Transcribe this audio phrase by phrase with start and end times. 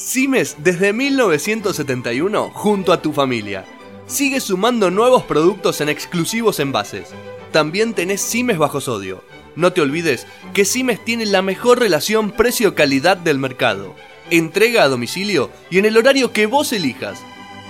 [0.00, 3.66] Simes desde 1971 junto a tu familia.
[4.06, 7.10] Sigue sumando nuevos productos en exclusivos envases.
[7.52, 9.22] También tenés Simes bajo sodio.
[9.56, 13.94] No te olvides que Simes tiene la mejor relación precio-calidad del mercado.
[14.30, 17.20] Entrega a domicilio y en el horario que vos elijas.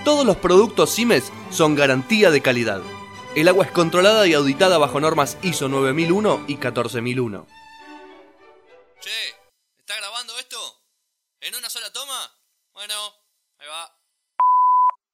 [0.04, 2.80] Todos los productos Simes son garantía de calidad.
[3.34, 7.46] El agua es controlada y auditada bajo normas ISO 9001 y 14001.
[9.00, 9.39] Che.
[11.42, 12.30] ¿En una sola toma?
[12.74, 12.94] Bueno,
[13.58, 13.90] ahí va.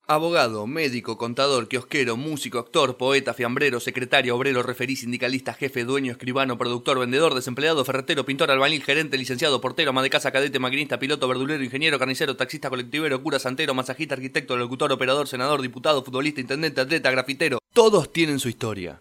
[0.09, 6.59] Abogado, médico, contador, kiosquero, músico, actor, poeta, fiambrero, secretario, obrero, referí, sindicalista, jefe, dueño, escribano,
[6.59, 11.29] productor, vendedor, desempleado, ferretero, pintor, albañil, gerente, licenciado, portero, ama de casa, cadete, maquinista, piloto,
[11.29, 16.81] verdulero, ingeniero, carnicero, taxista, colectivero, cura, santero, masajista, arquitecto, locutor, operador, senador, diputado, futbolista, intendente,
[16.81, 17.61] atleta, grafitero.
[17.73, 19.01] Todos tienen su historia.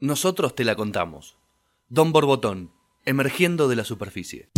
[0.00, 1.36] Nosotros te la contamos.
[1.88, 2.72] Don Borbotón,
[3.04, 4.48] emergiendo de la superficie.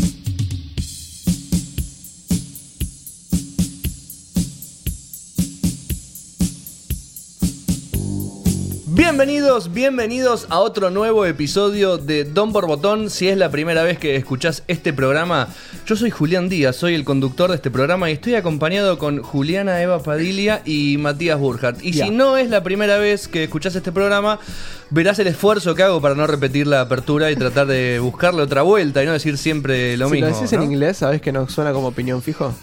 [9.11, 13.11] Bienvenidos, bienvenidos a otro nuevo episodio de Don Borbotón.
[13.11, 15.49] Si es la primera vez que escuchás este programa,
[15.85, 19.83] yo soy Julián Díaz, soy el conductor de este programa y estoy acompañado con Juliana
[19.83, 21.83] Eva Padilla y Matías Burhardt.
[21.83, 24.39] Y si no es la primera vez que escuchás este programa,
[24.91, 28.63] verás el esfuerzo que hago para no repetir la apertura y tratar de buscarle otra
[28.63, 30.29] vuelta y no decir siempre lo si mismo.
[30.29, 30.63] lo decís ¿no?
[30.63, 32.55] en inglés, ¿sabes que no suena como opinión fijo?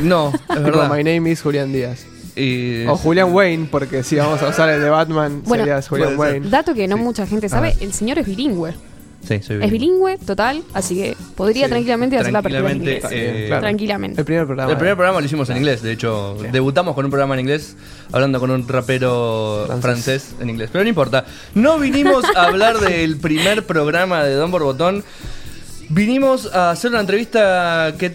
[0.00, 0.90] No, es verdad.
[0.90, 2.06] My name is Julián Díaz.
[2.88, 6.30] O Julián Wayne, porque si vamos a usar el de Batman, Bueno, serías Julián puede
[6.32, 6.40] ser.
[6.40, 6.50] Wayne.
[6.50, 7.02] Dato que no Sí.
[7.02, 8.74] mucha gente sabe, el señor es bilingüe.
[9.26, 13.06] Sí, soy Es bilingüe, total, así que podría Sí, tranquilamente hacer la apertura en tranquilamente,
[13.16, 13.34] inglés.
[13.42, 13.62] eh, Claro.
[13.62, 14.20] Tranquilamente.
[14.20, 14.70] El primer programa.
[14.72, 17.74] El primer programa lo hicimos en inglés, de hecho, debutamos con un programa en inglés,
[18.12, 19.82] hablando con un rapero francés.
[19.82, 20.34] Francés.
[20.40, 20.68] en inglés.
[20.70, 21.24] Pero no importa,
[21.54, 25.02] no vinimos a hablar del primer programa de Don Borbotón,
[25.88, 28.14] vinimos a hacer una entrevista que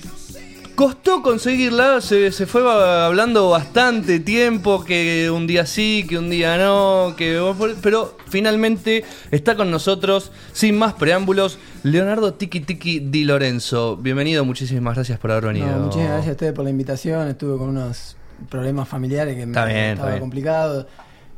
[0.79, 6.57] costó conseguirla, se, se fue hablando bastante tiempo, que un día sí, que un día
[6.57, 7.37] no, que
[7.83, 13.97] pero finalmente está con nosotros, sin más preámbulos, Leonardo Tiki Tiki Di Lorenzo.
[13.97, 15.67] Bienvenido, muchísimas gracias por haber venido.
[15.67, 17.27] No, muchísimas gracias a ustedes por la invitación.
[17.27, 18.15] Estuve con unos
[18.49, 20.87] problemas familiares que me bien, estaba complicado.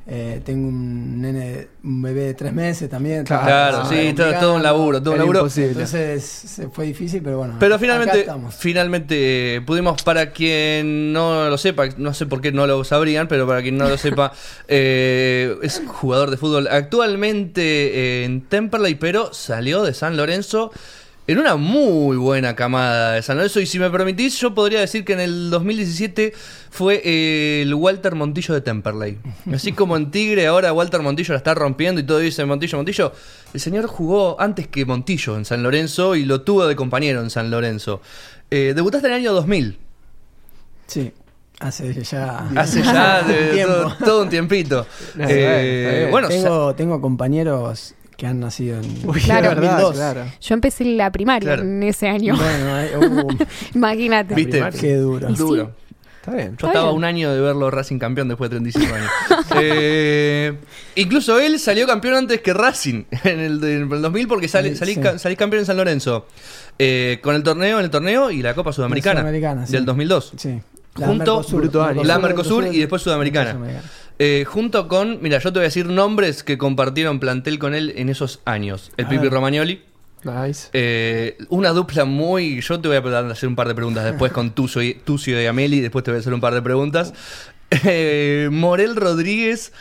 [0.08, 3.24] Eh, tengo un nene, un bebé de tres meses también.
[3.24, 5.40] Claro, sí, todo, un laburo, todo un laburo.
[5.40, 5.72] imposible.
[5.72, 7.56] Entonces se fue difícil, pero bueno.
[7.60, 8.26] Pero finalmente,
[8.58, 13.48] finalmente pudimos, para quien no lo sepa, no sé por qué no lo sabrían, pero
[13.48, 14.34] para quien no lo sepa,
[14.68, 20.72] eh, es jugador de fútbol actualmente eh, en Temperley, pero salió de San Lorenzo
[21.28, 23.60] en una muy buena camada de San Lorenzo.
[23.62, 26.34] Y si me permitís, yo podría decir que en el 2017
[26.70, 29.18] fue eh, el Walter Montillo de Temperley.
[29.54, 33.14] Así como en Tigre, ahora Walter Montillo la está rompiendo y todo dice Montillo, Montillo.
[33.54, 37.30] El señor jugó antes que Montillo en San Lorenzo y lo tuvo de compañero en
[37.30, 38.02] San Lorenzo.
[38.50, 39.78] Eh, debutaste en el año 2000.
[40.88, 41.14] Sí,
[41.60, 42.50] hace ya.
[42.58, 44.86] Hace ya de- un todo, todo un tiempito.
[45.18, 48.86] Eh, bueno, tengo, tengo compañeros que han nacido en.
[49.10, 49.50] Uy, Claro.
[49.50, 49.96] verdad, 2002.
[49.96, 50.32] claro.
[50.40, 51.64] Yo empecé la primaria Claro.
[51.64, 52.36] en ese año.
[52.38, 53.28] Bueno, eh, uh,
[53.74, 54.36] Imagínate.
[54.36, 54.64] ¿Viste?
[54.80, 55.28] qué duro.
[55.28, 55.42] Y sí.
[55.42, 55.72] duro.
[56.20, 56.50] Está bien.
[56.50, 56.98] Yo Está estaba bien.
[56.98, 59.10] un año de verlo Racing campeón después de 35 años.
[59.60, 60.54] Eh,
[60.96, 64.76] incluso él salió campeón antes que Racing en el, en el 2000 porque sale, Sí,
[64.76, 65.02] salí, sí.
[65.02, 66.28] ca- salí campeón en San Lorenzo.
[66.78, 69.74] Eh, con el torneo, en el torneo y la Copa Sudamericana, Sudamericana, sí.
[69.74, 70.34] del 2002.
[70.38, 70.62] Sí.
[70.94, 72.04] Junto- Bruto año.
[72.04, 73.58] La Mercosur y después Sudamericana.
[74.24, 77.92] Eh, junto con, mira, yo te voy a decir nombres que compartieron plantel con él
[77.96, 78.92] en esos años.
[78.96, 79.28] El Pipi.
[79.28, 79.82] Romagnoli.
[80.24, 80.70] Nice.
[80.74, 82.62] eh, una dupla muy.
[82.62, 85.48] Yo te voy a hacer un par de preguntas después con Tucio y, Tucio y
[85.48, 85.80] Ameli.
[85.80, 87.14] Después te voy a hacer un par de preguntas.
[87.86, 89.72] Eh, Morel Rodríguez.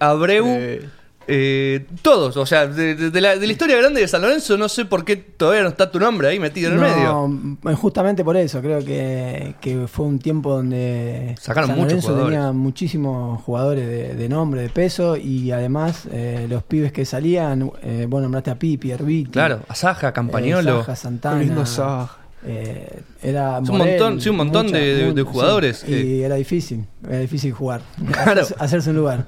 [0.00, 0.80] Abreu.
[1.26, 2.36] Eh, todos.
[2.36, 4.84] O sea, de, de- de la, de la historia grande de San Lorenzo, no sé
[4.84, 7.28] por qué todavía no está tu nombre ahí metido en el medio.
[7.62, 12.08] No, eh, justamente por eso, creo que, que fue un tiempo donde Sacaron San Lorenzo
[12.08, 12.36] jugadores.
[12.36, 17.70] tenía muchísimos jugadores de, de nombre, de peso, y además eh, los pibes que salían,
[17.82, 20.72] eh, vos nombraste a Pipi, Herbiti, Claro, Asaja, Campañolo.
[20.76, 22.08] eh, Saja, Santana, Qué lindo Saj.
[22.46, 26.04] eh, era un montón, sí, un montón de- de- de mucha- jugadores, sí, eh.
[26.04, 27.80] y era difícil, era difícil jugar,
[28.12, 28.42] Claro.
[28.42, 29.24] hacerse, hacerse un lugar.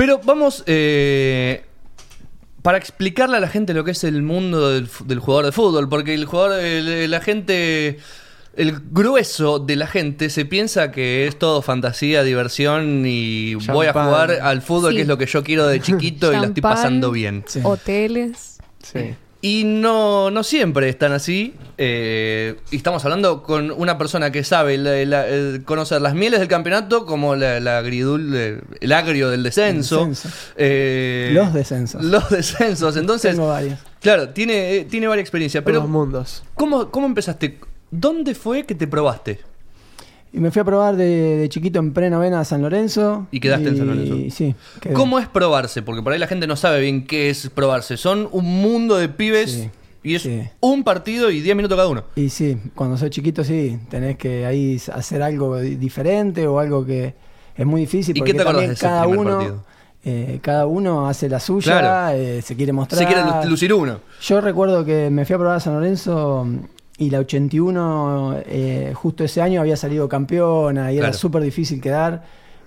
[0.00, 1.62] Pero vamos, eh,
[2.62, 5.90] para explicarle a la gente lo que es el mundo del, del jugador de fútbol,
[5.90, 7.98] porque el jugador, el- la gente,
[8.56, 13.92] el grueso de la gente se piensa que es todo fantasía, diversión y voy a
[13.92, 14.96] jugar al fútbol, Sí.
[14.96, 16.72] que es lo que yo quiero de chiquito y la estoy Champán.
[16.76, 17.44] pasando bien.
[17.46, 17.60] Sí.
[17.62, 18.58] Hoteles.
[18.82, 19.14] Sí.
[19.42, 21.54] Y no, no siempre están así.
[21.82, 26.38] eh, y estamos hablando con una persona que sabe la- la- el conocer las mieles
[26.40, 30.10] del campeonato como la, la agridul- eh, el agrio del descenso.
[30.56, 32.04] Eh, Los descensos.
[32.04, 32.96] Los descensos.
[32.98, 33.78] Entonces, Tengo varios.
[34.00, 35.64] claro, tiene, tiene varias experiencias.
[35.64, 36.42] Pero Pero, los mundos.
[36.54, 37.58] ¿cómo, ¿cómo empezaste
[37.90, 39.40] ¿Dónde fue que te probaste?
[40.32, 43.26] Y me fui a probar de, de chiquito en pre-novena a San Lorenzo.
[43.32, 44.14] Y quedaste en San Lorenzo.
[44.16, 44.54] Y sí.
[44.80, 44.94] quedé.
[44.94, 45.82] ¿Cómo es probarse?
[45.82, 47.96] Porque por ahí la gente no sabe bien qué es probarse.
[47.96, 49.70] Son un mundo de pibes Sí,
[50.04, 50.42] y es sí.
[50.60, 52.04] un partido y 10 minutos cada uno.
[52.14, 56.86] Y sí, cuando sos chiquito sí, tenés que ahí hacer algo di- diferente o algo
[56.86, 57.12] que
[57.56, 58.16] es muy difícil.
[58.16, 59.64] ¿Y porque qué te acordás de ese cada uno, partido?
[60.04, 62.16] eh, cada uno hace la suya, Claro.
[62.16, 63.00] eh, se quiere mostrar.
[63.00, 63.98] Se quiere lu- lucir uno.
[64.22, 66.46] Yo recuerdo que me fui a probar a San Lorenzo
[67.00, 72.22] y la 81, eh, justo ese año había salido campeona y era súper difícil quedar.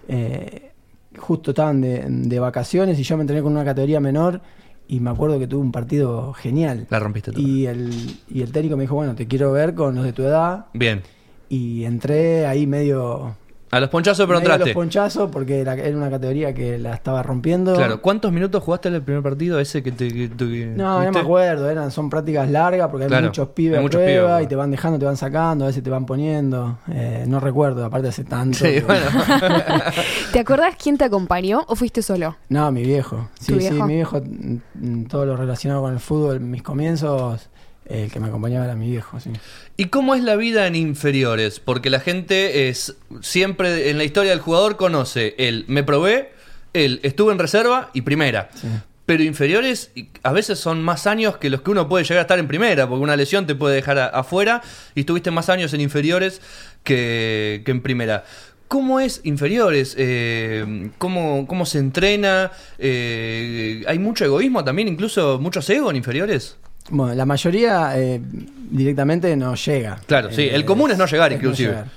[0.08, 0.72] Eh,
[1.20, 4.42] justo estaban de, de vacaciones y yo me entrené con una categoría menor
[4.88, 6.88] y me acuerdo que tuve un partido genial.
[6.90, 7.48] La rompiste toda.
[7.48, 7.92] Y el,
[8.28, 10.66] y el técnico me dijo, bueno, te quiero ver con los de tu edad.
[10.74, 11.04] Bien.
[11.48, 13.36] Y entré ahí medio...
[13.74, 14.74] A los ponchazos pero medio a los entraste.
[14.74, 17.74] ponchazos porque era, era una categoría que la estaba rompiendo.
[17.76, 18.02] Claro.
[18.02, 19.60] ¿Cuántos minutos jugaste en el primer partido?
[19.60, 20.08] Ese que te.
[20.10, 20.28] que
[20.76, 24.28] No, no me acuerdo, eran, son prácticas largas porque hay muchos pibes hay a prueba
[24.38, 26.78] pibes, y te van dejando, te van sacando, a veces te van poniendo.
[26.92, 28.60] Eh, no recuerdo, aparte hace tanto.
[28.60, 29.06] Sí, que- bueno.
[30.32, 32.36] ¿Te acordás quién te acompañó o fuiste solo?
[32.50, 33.30] No, mi viejo.
[33.40, 37.50] Sí, ¿Tu sí, mi viejo, mm, todo lo relacionado con el fútbol, mis comienzos,
[37.86, 39.32] el que me acompañaba era mi viejo, sí.
[39.78, 41.60] ¿Y cómo es la vida en inferiores?
[41.60, 46.32] Porque la gente es siempre en la historia del jugador conoce el me probé,
[46.74, 48.50] el estuve en reserva y primera.
[48.56, 48.68] Sí.
[49.06, 49.92] Pero inferiores
[50.24, 52.88] a veces son más años que los que uno puede llegar a estar en primera,
[52.88, 54.62] porque una lesión te puede dejar a- afuera
[54.96, 56.42] y estuviste más años en inferiores
[56.84, 58.24] que, que en primera.
[58.70, 59.94] ¿Cómo es inferiores?
[60.00, 62.52] Eh, ¿cómo, ¿Cómo se entrena?
[62.80, 66.56] Eh, ¿Hay mucho egoísmo también, incluso muchos ego en inferiores?
[66.96, 68.22] Bueno, la mayoría eh,
[68.70, 70.00] directamente no llega.
[70.06, 71.70] Claro, sí, el común es no llegar, inclusive.
[71.72, 71.88] llegar.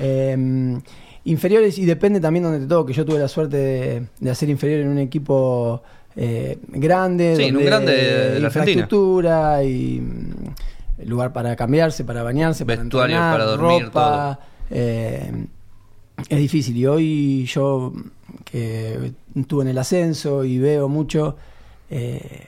[0.00, 0.78] Eh,
[1.24, 2.92] inferiores, y depende también donde te toque.
[2.94, 5.82] Yo tuve la suerte de, de hacer inferior en un equipo
[6.16, 12.04] eh, grande, Sí, en un donde grande de la infraestructura y mm, lugar para cambiarse,
[12.04, 14.40] para bañarse, para Vestuario entrenar, para dormir, ropa.
[14.70, 15.30] eh,
[16.28, 16.76] es difícil.
[16.76, 17.92] Y hoy yo
[18.44, 21.36] que estuve en el ascenso y veo mucho
[21.90, 22.46] eh,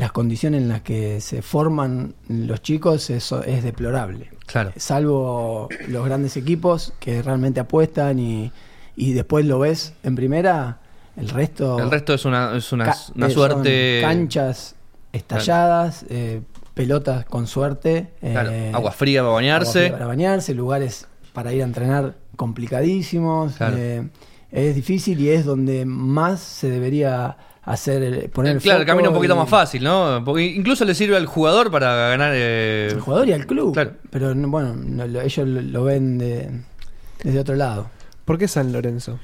[0.00, 4.30] las condiciones en las que se forman los chicos eso es deplorable.
[4.46, 4.72] Claro.
[4.76, 8.50] Salvo los grandes equipos que realmente apuestan y,
[8.96, 10.78] y después lo ves en primera,
[11.16, 11.78] el resto...
[11.78, 13.98] El resto es una, es una, ca- una eh, suerte.
[14.00, 14.74] canchas
[15.12, 16.40] estalladas, eh,
[16.72, 18.12] pelotas con suerte.
[18.20, 19.68] Claro, eh, agua fría para bañarse.
[19.68, 23.52] agua fría para bañarse, lugares para ir a entrenar complicadísimos.
[23.56, 23.76] Claro.
[23.78, 24.08] eh,
[24.50, 29.10] es difícil y es donde más se debería hacer el- poner el claro, el camino
[29.10, 30.22] un poquito y- más fácil, ¿no?
[30.24, 32.32] Porque incluso le sirve al jugador para ganar.
[32.34, 33.72] eh, al jugador y al club.
[33.74, 33.92] Claro.
[34.10, 36.50] Pero no, bueno, no, lo- ellos lo, lo ven de-
[37.22, 37.88] desde otro lado.
[38.24, 39.18] ¿Por qué San Lorenzo?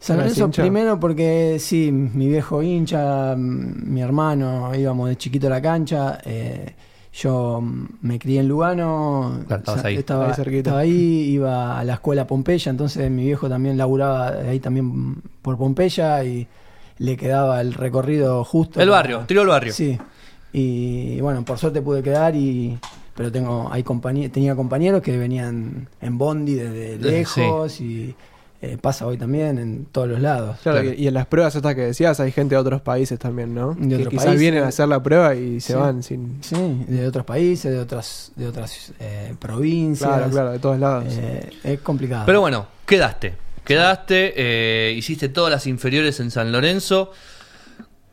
[0.00, 5.50] San ¿Eras Lorenzo primero porque sí, mi viejo hincha, mi hermano, íbamos de chiquito a
[5.50, 6.18] la cancha.
[6.24, 6.74] eh,
[7.12, 7.60] yo
[8.02, 9.96] me crié en Lugano, Claro, estabas o sea, ahí.
[9.96, 10.58] Estaba, Ahí cerquita.
[10.58, 10.92] estaba ahí,
[11.32, 16.46] iba a la escuela Pompeya, entonces mi viejo también laburaba ahí también por Pompeya y
[16.98, 18.80] le quedaba el recorrido justo.
[18.80, 19.72] El para- barrio, tiró el barrio.
[19.72, 19.98] Sí.
[20.52, 22.78] Y bueno, por suerte pude quedar y
[23.14, 28.14] pero tengo hay compañe- tenía compañeros que venían en bondi desde lejos y
[28.62, 30.58] eh, pasa hoy también en todos los lados.
[30.62, 30.94] Claro, Claro.
[30.96, 33.74] y y en las pruebas estas que decías hay gente de otros países también, ¿no?
[33.74, 34.40] De que quizás países.
[34.40, 35.78] vienen a hacer la prueba y se Sí.
[35.78, 36.38] van sin...
[36.42, 40.08] Sí, de otros países, de otras de otras eh, provincias.
[40.10, 41.04] Claro, claro, de todos lados.
[41.08, 42.22] Eh, es complicado.
[42.26, 43.34] Pero bueno, quedaste.
[43.68, 47.10] Quedaste, eh, hiciste todas las inferiores en San Lorenzo.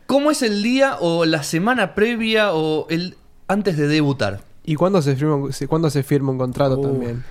[0.05, 3.15] ¿Cómo es el día o la semana previa o el
[3.47, 4.41] antes de debutar?
[4.65, 6.81] ¿Y cuándo se firma, cuándo se firma un contrato Uh.
[6.83, 7.23] también?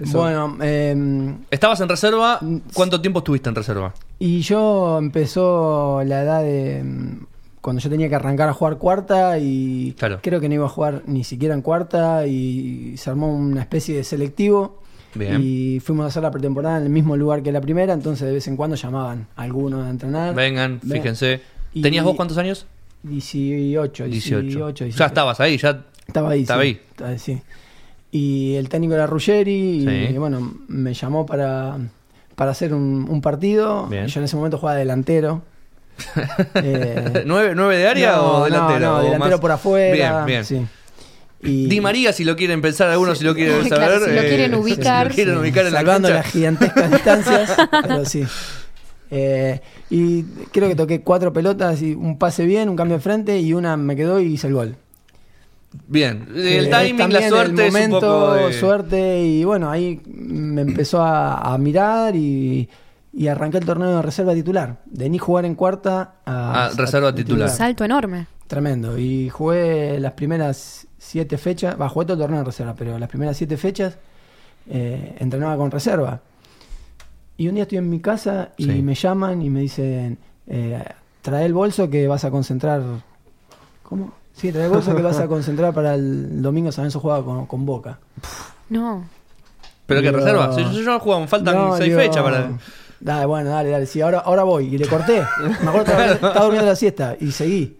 [0.00, 2.38] Eso- bueno, eh, ¿Estabas en reserva?
[2.72, 3.92] ¿Cuánto tiempo estuviste en reserva?
[4.20, 7.26] Y yo empezó la edad de mm,
[7.60, 10.20] cuando yo tenía que arrancar a jugar cuarta y Claro.
[10.22, 13.96] creo que no iba a jugar ni siquiera en cuarta y se armó una especie
[13.96, 14.78] de selectivo
[15.14, 15.40] Bien.
[15.42, 18.34] y fuimos a hacer la pretemporada en el mismo lugar que la primera, entonces de
[18.34, 20.34] vez en cuando llamaban a algunos a entrenar.
[20.34, 21.00] Vengan, Ven.
[21.02, 21.40] fíjense.
[21.74, 22.66] Y- ¿Tenías vos cuántos años?
[23.02, 24.84] 18, 18, 18.
[24.84, 24.98] 17.
[24.98, 25.82] Ya estabas ahí, ya.
[26.06, 26.42] Estaba ahí.
[26.42, 26.68] Estaba sí.
[26.68, 26.80] ahí.
[26.90, 27.40] Estaba- sí.
[28.12, 31.76] Y el técnico era Ruggeri y, bueno, me llamó para,
[32.34, 33.86] para hacer un, un partido.
[33.86, 34.06] Bien.
[34.08, 35.42] Yo en ese momento jugaba delantero.
[36.54, 38.80] Eh, ¿Nueve, nueve de área no, o delantero?
[38.92, 39.40] No, delantero más?
[39.40, 40.24] por afuera.
[40.24, 40.44] Bien, bien.
[40.44, 40.66] sí.
[41.42, 44.00] Y, Di María, si lo quieren pensar algunos, si lo quieren saber.
[44.00, 45.06] Si lo eh, quieren ubicar.
[45.06, 46.22] Si lo quieren sí, ubicar en la salvando cancha.
[46.22, 48.24] las gigantescas distancias, pero sí.
[49.10, 53.38] Eh, y creo que toqué cuatro pelotas y un pase bien, un cambio de frente
[53.40, 54.76] y una me quedó y hice el gol.
[55.86, 59.70] Bien, el Eh, timing, la suerte el momento, es un poco de- suerte y bueno,
[59.70, 62.68] ahí me empezó a, a mirar y,
[63.12, 64.80] y arranqué el torneo de reserva titular.
[64.86, 67.48] De ni jugar en cuarta a, Ah, reserva titular.
[67.48, 68.26] Un salto enorme.
[68.50, 68.98] Tremendo.
[68.98, 73.08] Y jugué las primeras siete fechas, va, jugué todo el torneo de reserva, pero las
[73.08, 73.96] primeras siete fechas
[74.68, 76.20] eh, entrenaba con reserva.
[77.36, 78.82] Y un día estoy en mi casa y Sí.
[78.82, 80.84] me llaman y me dicen, eh,
[81.22, 82.82] trae el bolso que vas a concentrar.
[83.84, 84.12] ¿Cómo?
[84.34, 87.46] Sí, trae el bolso que vas a concentrar para el domingo San Lorenzo juega con,
[87.46, 87.98] con Boca.
[88.68, 89.04] No.
[89.86, 90.52] Pero que Digo, reserva.
[90.54, 92.50] Si yo, yo no jugamos, faltan No, seis digo, fechas para.
[93.00, 93.86] Dale, bueno, dale, dale.
[93.86, 94.74] Sí, ahora, ahora voy.
[94.74, 95.22] Y le corté.
[95.40, 97.78] Me acuerdo que estaba, estaba durmiendo la siesta y seguí.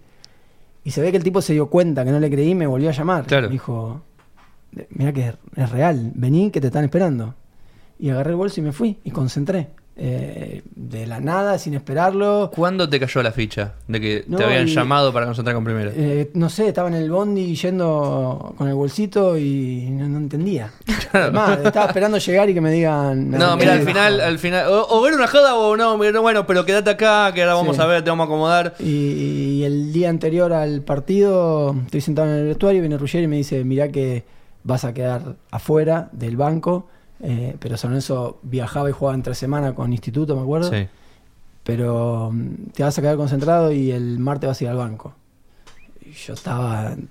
[0.84, 2.66] Y se ve que el tipo se dio cuenta que no le creí y me
[2.66, 3.26] volvió a llamar.
[3.26, 3.48] Claro.
[3.48, 4.02] Me dijo,
[4.90, 7.34] mira que es real, vení que te están esperando.
[7.98, 9.68] Y agarré el bolso y me fui y concentré.
[10.02, 12.50] Eh, de la nada, sin esperarlo.
[12.54, 15.62] ¿Cuándo te cayó la ficha de que No, te habían y- llamado para concentrar con
[15.62, 15.90] primero?
[15.94, 20.72] Eh, no sé, estaba en el bondi yendo con el bolsito y no, no entendía.
[21.12, 23.30] Además, estaba esperando llegar y que me digan.
[23.30, 26.46] No, mira, al final, al final, o, o ver una joda o no, mira, bueno,
[26.46, 27.82] pero quédate acá, que ahora vamos Sí.
[27.82, 28.74] a ver, te vamos a acomodar.
[28.78, 28.84] Y,
[29.60, 33.28] y el día anterior al partido, estoy sentado en el vestuario y viene Ruggeri y
[33.28, 34.24] me dice, mirá que
[34.64, 36.88] vas a quedar afuera del banco,
[37.22, 40.86] eh, pero San Lorenzo viajaba y jugaba entre semana con Instituto, me acuerdo, Sí.
[41.64, 45.14] pero mm, te vas a quedar concentrado y el martes vas a ir al banco.
[46.04, 47.08] Y yo estaba en,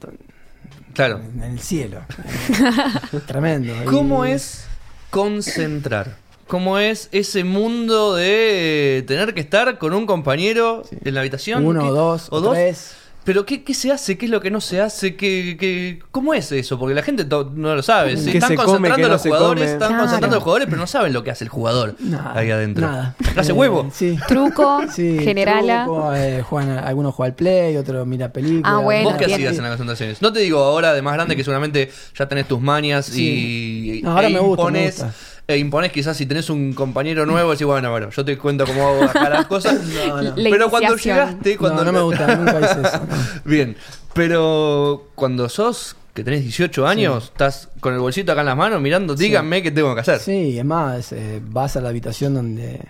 [0.94, 1.20] Claro.
[1.20, 2.01] en el cielo.
[3.28, 3.74] Tremendo.
[3.86, 4.66] ¿Cómo Y- es
[5.10, 6.18] concentrar?
[6.48, 11.63] ¿Cómo es ese mundo de tener que estar con un compañero en la habitación?
[11.63, 12.54] Uno ¿Qué- o dos, o o dos?
[12.56, 12.96] tres.
[13.29, 14.17] ¿Pero qué, qué se hace?
[14.17, 15.15] ¿Qué es lo que no se hace?
[15.15, 16.79] ¿Qué, qué- cómo es eso?
[16.79, 18.17] Porque la gente no lo sabe.
[18.17, 20.01] Sí, ¿Qué están come, concentrando no los jugadores, están Claro.
[20.01, 22.88] concentrando los jugadores, pero no saben lo que hace el jugador Nada, ahí adentro.
[22.88, 23.15] Nada.
[23.36, 23.91] ¿Hace Eh, huevo?
[23.93, 24.17] Sí.
[24.27, 25.83] Truco, Sí, generala.
[25.83, 28.63] truco, eh, juegan, algunos juegan al play, otros mira películas.
[28.65, 30.24] Ah, bueno, ¿Vos qué hacías en las concentraciones?
[30.24, 32.59] No te digo ahora de más grande que seguramente ya tenés tus
[33.05, 34.00] Sí.
[34.00, 35.13] y, No, ahora e me gusta, me imponés, gusta.
[35.50, 38.88] E imponés quizás si tenés un compañero nuevo, decís, bueno, bueno, yo te cuento cómo
[38.88, 39.79] hago acá las cosas.
[40.08, 40.36] No, no.
[40.36, 43.01] La Pero cuando llegaste, cuando no, no me gusta, nunca hice eso.
[43.46, 43.75] Bien,
[44.13, 48.79] pero cuando sos que tenés 18 años, estás con el bolsito acá en las manos
[48.82, 50.20] mirando, díganme qué tengo que hacer.
[50.20, 52.82] Sí, es más, eh, vas a la habitación donde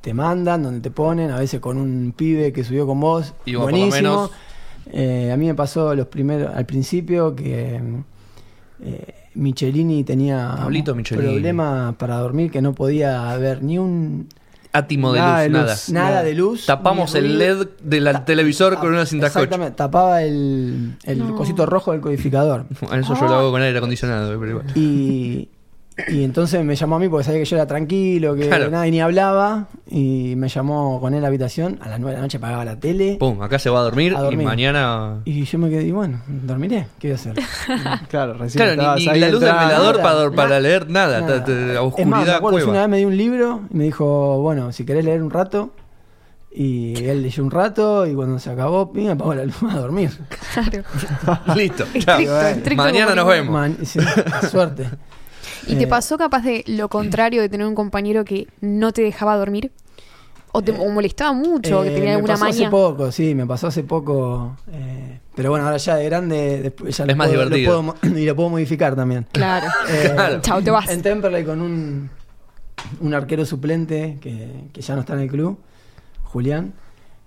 [0.00, 3.32] te mandan, donde te ponen, a veces con un pibe que subió con vos.
[3.44, 3.92] Y vos por lo buenísimo.
[3.92, 4.30] menos-
[4.92, 7.80] Eh, a mí me pasó los primeros, al principio que
[8.84, 11.04] eh, Michelini tenía Michelini.
[11.32, 14.28] problema para dormir que no podía ver ni un
[14.74, 15.60] Átimo de Nada de luz,
[15.90, 16.08] nada.
[16.08, 16.64] nada de luz.
[16.64, 17.36] Tapamos el.
[17.38, 19.42] LED del Ta- televisor con una cinta scotch.
[19.42, 21.36] Exactamente, tapaba el, el No.
[21.36, 22.64] cosito rojo del codificador.
[22.98, 24.66] Eso yo lo hago con aire acondicionado, pero igual.
[24.74, 25.50] Y,
[26.08, 28.70] y entonces me llamó a mí porque sabía que yo era tranquilo, que Claro.
[28.70, 29.66] nadie ni hablaba.
[29.90, 31.78] Y me llamó con él a la habitación.
[31.82, 33.16] A las 9 de la noche apagaba la tele.
[33.20, 34.40] Pum, acá se va a dormir, A dormir.
[34.40, 35.20] y mañana.
[35.26, 36.86] Y yo me quedé, y bueno, dormiré.
[36.98, 37.34] ¿Qué voy a hacer?
[38.08, 40.88] Claro, recién Claro, ni, ni ahí la luz del velador Nada, para, para nada, leer
[40.90, 41.44] nada, Nada.
[41.44, 42.80] ta- ta- es más, me oscuridad acuerdo que una cueva.
[42.86, 45.70] vez me dio un libro y me dijo, bueno, si querés leer un rato.
[46.54, 50.10] Y él leyó un rato y cuando se acabó, pim, apagó la luz a dormir.
[50.52, 50.84] Claro.
[51.56, 52.18] Listo, chao.
[52.18, 53.52] Estricto, estricto Mañana nos vemos.
[53.52, 53.98] Man- sí,
[54.50, 54.86] suerte.
[55.66, 59.02] ¿Y te Eh, pasó capaz de lo contrario de tener un compañero que no te
[59.02, 59.70] dejaba dormir?
[60.54, 61.80] ¿O te o molestaba mucho?
[61.80, 62.70] ¿O que Eh, tenía me alguna pasó hace maña?
[62.70, 64.56] poco, sí, me pasó hace poco.
[64.70, 67.82] eh, pero bueno, ahora ya de grande después ya Es lo más puedo- lo divertido.
[68.02, 69.26] puedo y lo puedo modificar también.
[69.32, 69.66] Claro.
[69.88, 70.40] Eh, Claro.
[70.42, 70.90] Chao, te vas.
[70.90, 72.10] En Temperley con un,
[73.00, 75.58] un arquero suplente que, que ya no está en el club,
[76.24, 76.74] Julián,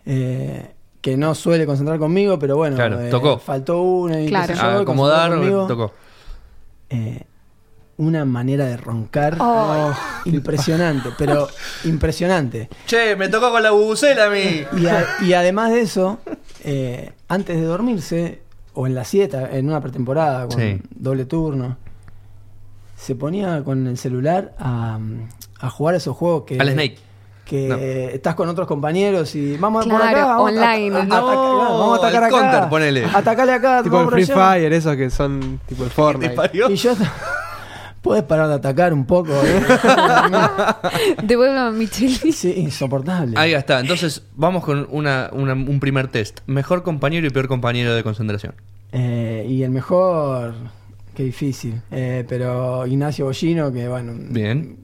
[0.05, 3.39] eh, que no suele concentrar conmigo, pero bueno, Claro, eh, tocó.
[3.39, 4.53] faltó uno y qué Claro.
[4.55, 5.31] sé yo, acomodar,
[5.67, 5.91] tocó.
[6.91, 7.23] Eh,
[7.97, 9.93] una manera de roncar Oh.
[10.25, 11.47] impresionante, pero
[11.85, 12.69] impresionante.
[12.85, 14.63] Che, me tocó con la bubucela a mí.
[14.77, 16.19] Y, a- y además de eso,
[16.63, 18.41] eh, antes de dormirse,
[18.73, 20.81] o en la siesta, en una pretemporada con Sí.
[20.91, 21.77] doble turno,
[22.97, 24.99] se ponía con el celular a,
[25.61, 26.57] a jugar esos juegos que.
[26.59, 26.97] Al Snake.
[27.45, 27.75] Que No.
[27.75, 30.97] estás con otros compañeros y vamos por Claro, acá, vamos a- online.
[30.97, 32.39] a- a- No, ataca- vamos a atacar acá.
[32.39, 33.05] counter, ponele.
[33.05, 34.33] Atacale acá, Tipo el por Free allá.
[34.53, 36.49] Fire, esos que son tipo el ¿Te Fortnite.
[36.53, 36.67] Y yo.
[38.05, 39.63] Puedes parar de atacar un poco, ¿eh?
[41.23, 42.31] Devuelvo a Micheli.
[42.31, 43.33] sí, insoportable.
[43.35, 43.79] Ahí está.
[43.79, 46.41] Entonces, vamos con una, una- un primer test.
[46.45, 48.53] Mejor compañero y peor compañero de concentración.
[48.91, 50.53] Eh, y el mejor,
[51.15, 51.81] qué difícil.
[51.91, 54.77] Eh, pero Ignacio Bollino, que bueno, Bien.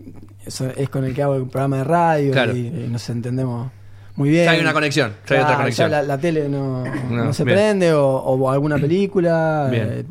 [0.44, 2.56] eso es con el que hago el programa de radio Claro.
[2.56, 3.70] y, y nos entendemos
[4.16, 4.46] muy bien.
[4.46, 5.12] Ya hay una conexión.
[5.30, 5.90] Ya hay otra Claro, conexión.
[5.92, 7.56] ya la, la tele no, No, no se bien.
[7.56, 9.68] prende o, o alguna película.
[9.72, 9.88] Bien.
[9.92, 10.06] eh,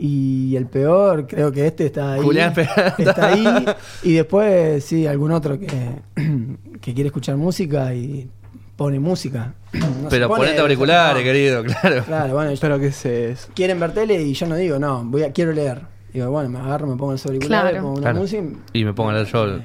[0.00, 2.20] y el peor, creo que este está ahí.
[2.22, 2.52] Julián.
[2.98, 3.66] Está ahí.
[4.02, 5.66] Y después, sí, algún otro que,
[6.80, 8.30] que quiere escuchar música y
[8.76, 9.54] pone música.
[10.02, 11.24] No Pero pone- ponete auriculares, no.
[11.24, 12.04] querido, claro.
[12.04, 13.48] Claro, bueno, yo- Pero que se es.
[13.54, 15.82] quieren ver tele y yo no digo, no, voy a, quiero leer.
[16.12, 17.82] Digo, bueno, me agarro, me pongo el auriculares, Claro.
[17.84, 18.20] pongo una Claro.
[18.20, 18.42] música.
[18.72, 19.58] Y me pongo a leer yo.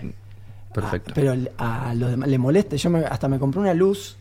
[0.73, 1.11] Perfecto.
[1.11, 2.75] Ah, pero a los demás le molesta.
[2.75, 4.17] Yo me- hasta me compré una luz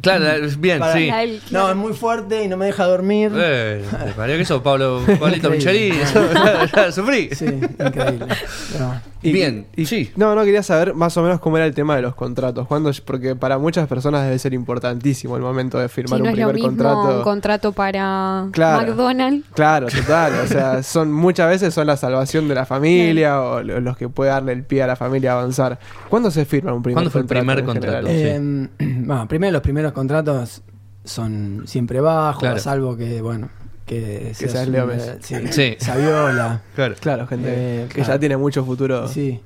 [0.00, 0.24] Claro,
[0.58, 1.06] bien, Para- sí.
[1.06, 3.32] La del- No, es muy fuerte y no me deja dormir.
[3.34, 5.56] Eh, ¿te pareció que eso, Pablo, Pablito Increíble.
[5.56, 5.90] Micheli?
[6.02, 7.30] Eso, ya, ya sufrí.
[7.32, 8.26] Sí, increíble.
[8.72, 9.00] Pero.
[9.24, 10.10] Y- Bien, y- sí.
[10.16, 12.66] No, no quería saber más o menos cómo era el tema de los contratos.
[12.68, 16.30] Cuando, porque para muchas personas debe ser importantísimo el momento de Si firmar no un
[16.30, 17.16] es lo primer mismo contrato.
[17.18, 18.86] un contrato para Claro.
[18.88, 19.46] McDonald's.
[19.54, 20.32] Claro, total.
[20.44, 24.08] O sea, son muchas veces son la salvación de la familia o lo- los que
[24.08, 25.78] puede darle el pie a la familia a avanzar.
[26.10, 27.46] ¿Cuándo se firma un primer ¿Cuándo fue el contrato?
[27.46, 28.06] primer contrato?
[28.08, 28.12] Sí.
[28.16, 28.68] Eh,
[29.06, 30.62] bueno, primero los primeros contratos
[31.04, 32.58] son siempre bajos, Claro.
[32.58, 33.48] salvo que, bueno,
[33.86, 35.10] que, seas un- Leo Messi.
[35.20, 35.76] Sí, Sí.
[35.78, 36.62] Saviola.
[36.74, 36.94] Claro.
[37.00, 38.12] Claro, gente Eh, que claro.
[38.14, 39.06] ya tiene mucho futuro.
[39.08, 39.40] Sí.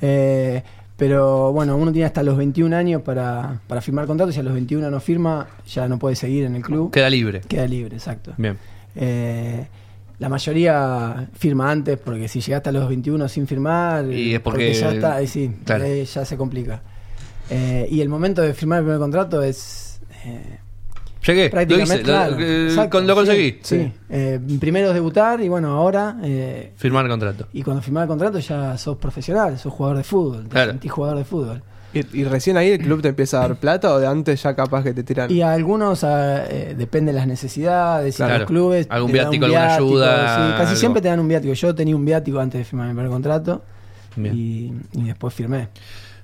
[0.00, 0.62] Eh,
[0.96, 4.34] pero bueno, uno tiene hasta los 21 años para, para firmar contratos.
[4.34, 6.90] Si a los 21 no firma, ya no puede seguir en el club.
[6.92, 7.40] Queda libre.
[7.48, 8.32] Queda libre, exacto.
[8.36, 8.56] Bien.
[8.96, 9.66] Eh,
[10.20, 14.72] la mayoría firma antes porque si llegaste a los 21 sin firmar, Y es porque-
[14.72, 15.84] ya está, ahí sí, Claro.
[15.86, 16.80] ya se complica.
[17.50, 20.58] Eh, y el momento de firmar el primer contrato es eh,
[21.26, 23.58] Llegué, lo prácticamente hice, lo, claro, eh, exacto, con- lo sí, conseguí.
[23.62, 27.46] Sí, Eh, primero es debutar y bueno, ahora eh, Firmar el contrato.
[27.52, 30.70] y cuando firmás el contrato ya sos profesional, sos jugador de fútbol, te Claro.
[30.72, 31.62] sentís jugador de fútbol.
[31.94, 34.54] ¿Y, y recién ahí el club te empieza a dar plata o de antes ya
[34.56, 35.30] capaz que te tiran?
[35.30, 38.38] Y a algunos ah, eh, depende de las necesidades, y Claro.
[38.40, 38.86] los clubes.
[38.90, 40.76] Algún un viático, alguna ayuda, sí, casi algo.
[40.76, 41.54] siempre te dan un viático.
[41.54, 43.62] Yo tenía un viático antes de firmar mi primer contrato
[44.16, 45.68] y, y después firmé.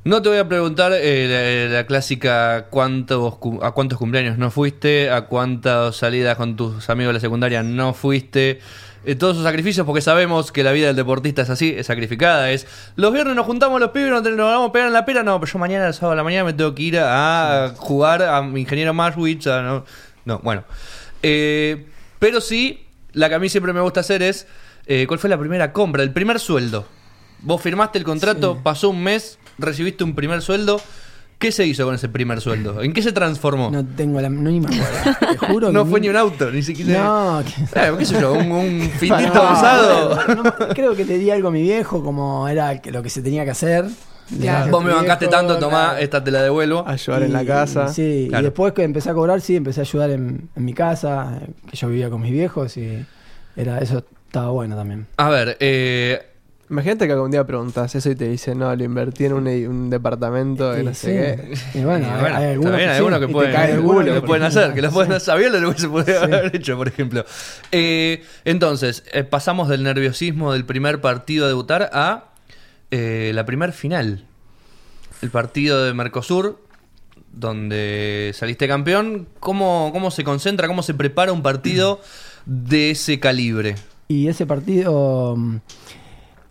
[0.03, 4.51] No te voy a preguntar eh, la, la clásica cuántos cu- a cuántos cumpleaños no
[4.51, 8.61] fuiste, a cuántas salidas con tus amigos de la secundaria no fuiste,
[9.05, 12.51] eh, todos esos sacrificios, porque sabemos que la vida del deportista es así, es sacrificada,
[12.51, 12.67] es
[12.97, 15.39] los viernes nos juntamos los pibes, nos, nos vamos a pegar en la pera, no,
[15.39, 18.41] pero yo mañana, el sábado a la mañana me tengo que ir a, jugar a
[18.41, 19.85] mi ingeniero a no,
[20.25, 20.65] no, bueno.
[21.23, 21.87] Eh,
[22.19, 24.47] pero sí, la que a mí siempre me gusta hacer es,
[24.87, 26.03] eh, ¿cuál fue la primera compra?
[26.03, 26.87] El primer sueldo.
[27.43, 28.61] Vos firmaste el contrato, Sí.
[28.63, 30.81] pasó un mes, recibiste un primer sueldo.
[31.39, 32.83] ¿Qué se hizo con ese primer sueldo?
[32.83, 33.71] ¿En qué se transformó?
[33.71, 34.29] No No, tengo la.
[34.29, 35.19] No ni me acuerdo.
[35.31, 37.03] Te juro que fue ni un auto, ni siquiera.
[37.03, 38.35] No, que- Eh, ¿Qué sé yo?
[38.35, 40.35] Un, un fitito No, usado.
[40.35, 40.43] no,
[40.75, 43.45] creo que le di algo a mi viejo como era que- lo que se tenía
[43.47, 43.87] que hacer.
[44.39, 45.99] Le a Vos tu me bancaste viejo, tanto, tomá, claro.
[46.01, 46.85] esta te la devuelvo.
[46.87, 47.89] Ayudar en la Y- casa.
[47.89, 48.43] Sí, Claro.
[48.43, 51.49] y después que empecé a cobrar, sí, empecé a ayudar en, en mi casa, eh,
[51.71, 53.05] que yo vivía con mis viejos y
[53.57, 55.07] era eso estaba bueno también.
[55.17, 56.30] A ver, eh,
[56.71, 59.91] Imagínate que algún día preguntas eso y te dicen, no, lo invertí en un, un
[59.91, 61.01] departamento y Y no sí.
[61.09, 61.79] sé qué.
[61.81, 64.83] Y bueno, y bueno, hay algunos que, algunos que pueden, alguno que pueden hacer, que
[64.83, 65.21] lo pueden hacer.
[65.27, 66.25] Sabía lo que se podía Sí.
[66.25, 67.25] haber hecho, por ejemplo.
[67.73, 72.27] Eh, entonces, eh, pasamos del nerviosismo del primer partido a debutar a
[72.93, 74.25] eh, la primer final.
[75.23, 76.61] El partido de Mercosur,
[77.33, 79.29] donde saliste campeón.
[79.41, 82.01] ¿Cómo, ¿Cómo se concentra, cómo se prepara un partido
[82.47, 83.75] de ese calibre?
[84.09, 85.57] Y ese partido, mm,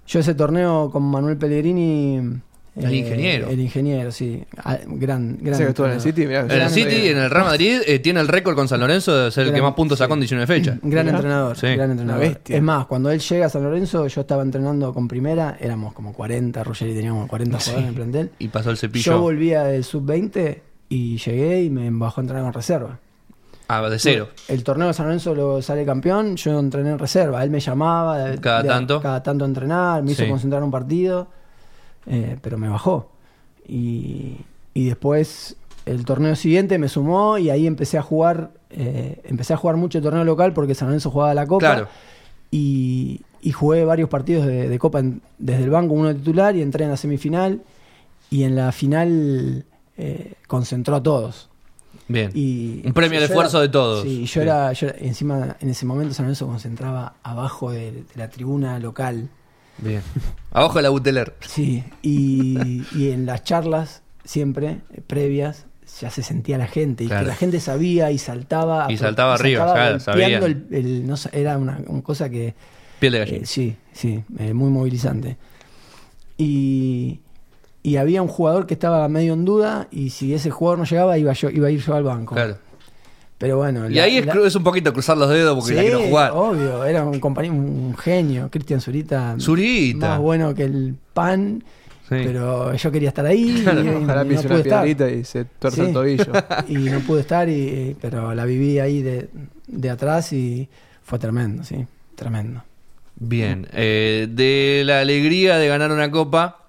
[0.09, 2.17] yo ese torneo con Manuel Pellegrini...
[2.17, 3.47] eh, El ingeniero.
[3.49, 4.43] El ingeniero, sí.
[4.57, 6.01] Ah, Gran, gran que estuvo en el.
[6.01, 8.67] City, mirá, En el Gran City, en el Real Madrid, eh, tiene el récord con
[8.67, 10.35] San Lorenzo de ser el que más puntos sacó en sí.
[10.35, 10.77] 19 fechas.
[10.81, 11.17] Gran Mirá.
[11.17, 11.67] entrenador, Sí.
[11.75, 12.21] gran entrenador.
[12.21, 12.55] Una bestia.
[12.55, 16.13] Es más, cuando él llega a San Lorenzo, yo estaba entrenando con primera, éramos como
[16.13, 18.31] 40, Ruggeri teníamos 40 jugadores en el plantel.
[18.39, 19.03] Y pasó el cepillo.
[19.11, 22.99] Yo volvía del sub-20 y llegué y me bajó a entrenar con reserva.
[23.71, 24.29] Ah, de cero.
[24.47, 27.43] El torneo de San Lorenzo lo sale campeón, yo entrené en reserva.
[27.43, 28.99] Él me llamaba de- Cada de- tanto.
[28.99, 30.29] cada tanto a entrenar, me hizo Sí.
[30.29, 31.27] concentrar un partido,
[32.07, 33.11] eh, pero me bajó.
[33.67, 34.37] Y,
[34.73, 35.55] y después
[35.85, 39.99] el torneo siguiente me sumó y ahí empecé a jugar, eh, empecé a jugar mucho
[39.99, 41.59] el torneo local porque San Lorenzo jugaba la Copa.
[41.73, 41.87] Claro.
[42.51, 46.55] Y, y jugué varios partidos de, de Copa en- desde el banco, uno de titular,
[46.55, 47.61] y entré en la semifinal.
[48.31, 49.65] Y en la final
[49.97, 51.49] eh, concentró a todos.
[52.07, 52.31] Bien.
[52.33, 54.03] Y Un premio al esfuerzo era- de todos.
[54.03, 54.39] Sí, yo Sí.
[54.39, 58.79] era, yo era- encima en ese momento San Lorenzo concentraba abajo de, de la tribuna
[58.79, 59.29] local.
[59.77, 60.01] Bien.
[60.51, 61.35] Abajo de la Buteler.
[61.41, 65.65] Sí, y, y en las charlas siempre eh, previas
[66.01, 69.71] ya se sentía la gente y que la gente sabía y saltaba Y saltaba arriba,
[69.73, 70.43] claro, sabían.
[70.43, 72.53] el- el- no sé, era una, una cosa que
[72.99, 73.37] Piel de gallina.
[73.39, 75.37] eh, sí, sí, eh, muy movilizante.
[76.37, 77.19] Y,
[77.83, 81.17] y había un jugador que estaba medio en duda y si ese jugador no llegaba
[81.17, 82.35] iba yo iba a ir yo al banco.
[82.35, 82.57] claro.
[83.37, 85.81] Pero bueno, Y la- ahí es, la- es un poquito cruzar los dedos porque la
[85.81, 86.31] Sí, quiero jugar.
[86.35, 89.35] Obvio, era un compañero, un genio, Cristian Zurita.
[89.39, 90.09] Zurita.
[90.09, 91.63] Más bueno que el pan,
[92.09, 92.15] Sí.
[92.25, 95.87] pero yo quería estar ahí Claro, y, Ojalá no una piedrita y se tuerce Sí.
[95.87, 96.25] el tobillo.
[96.67, 99.29] Y no pude estar, y, pero la viví ahí de,
[99.67, 100.67] de atrás y
[101.01, 102.61] fue tremendo, sí, tremendo.
[103.15, 103.67] Bien.
[103.71, 106.65] Eh, de la alegría de ganar una copa.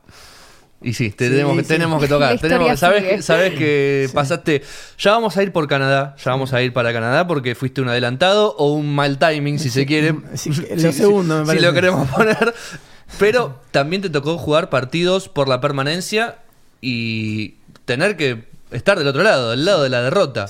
[0.83, 1.69] Y sí, tenemos, que, sí.
[1.69, 2.39] tenemos que tocar.
[2.39, 4.63] Tenemos, sabes, que- sabes que pasaste.
[4.99, 6.17] Ya vamos a ir por Canadá.
[6.25, 9.69] Ya vamos a ir para Canadá porque fuiste un adelantado o un mal timing, si
[9.69, 10.15] se quiere.
[10.35, 12.55] Sí, lo segundo, me Si lo queremos poner.
[13.19, 16.37] Pero también te tocó jugar partidos por la permanencia
[16.81, 20.47] y tener que estar del otro lado, del lado de la derrota.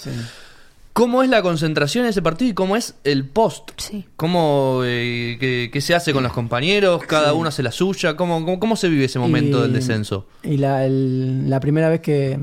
[0.93, 3.71] ¿Cómo es la concentración en ese partido y cómo es el post?
[3.79, 4.05] Sí.
[4.17, 7.03] ¿Cómo, eh, qué, qué se hace con los compañeros?
[7.05, 8.17] ¿Cada uno hace la suya?
[8.17, 10.27] ¿Cómo, cómo, cómo se vive ese momento Y- del descenso?
[10.43, 12.39] Y la, el- la primera vez que,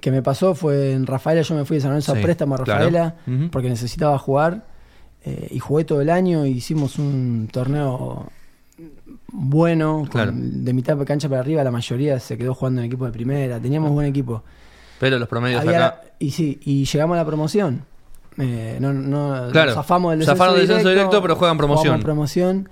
[0.00, 1.42] que me pasó fue en Rafaela.
[1.42, 2.80] Yo me fui de San Lorenzo Sí, a préstamo a claro.
[2.90, 3.14] Rafaela
[3.52, 4.66] porque necesitaba jugar.
[5.24, 6.44] eh, y jugué todo el año.
[6.44, 8.30] y Hicimos un torneo
[9.32, 9.98] bueno.
[10.00, 10.32] con- Claro.
[10.34, 13.60] de mitad de cancha para arriba, la mayoría se quedó jugando en equipo de primera.
[13.60, 14.42] Teníamos buen equipo.
[14.98, 16.00] Pero los promedios Había acá...
[16.18, 17.84] y sí, y llegamos a la promoción.
[18.38, 19.74] Eh, no, no, Claro.
[19.74, 22.00] zafamos del descenso, del descenso directo, pero juegan promoción.
[22.02, 22.68] promoción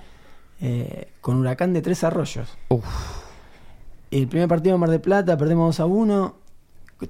[0.61, 2.49] eh, con Huracán de Tres Arroyos.
[2.69, 2.85] Uf.
[4.11, 6.37] El primer partido en Mar del Plata, perdemos 2 a 1.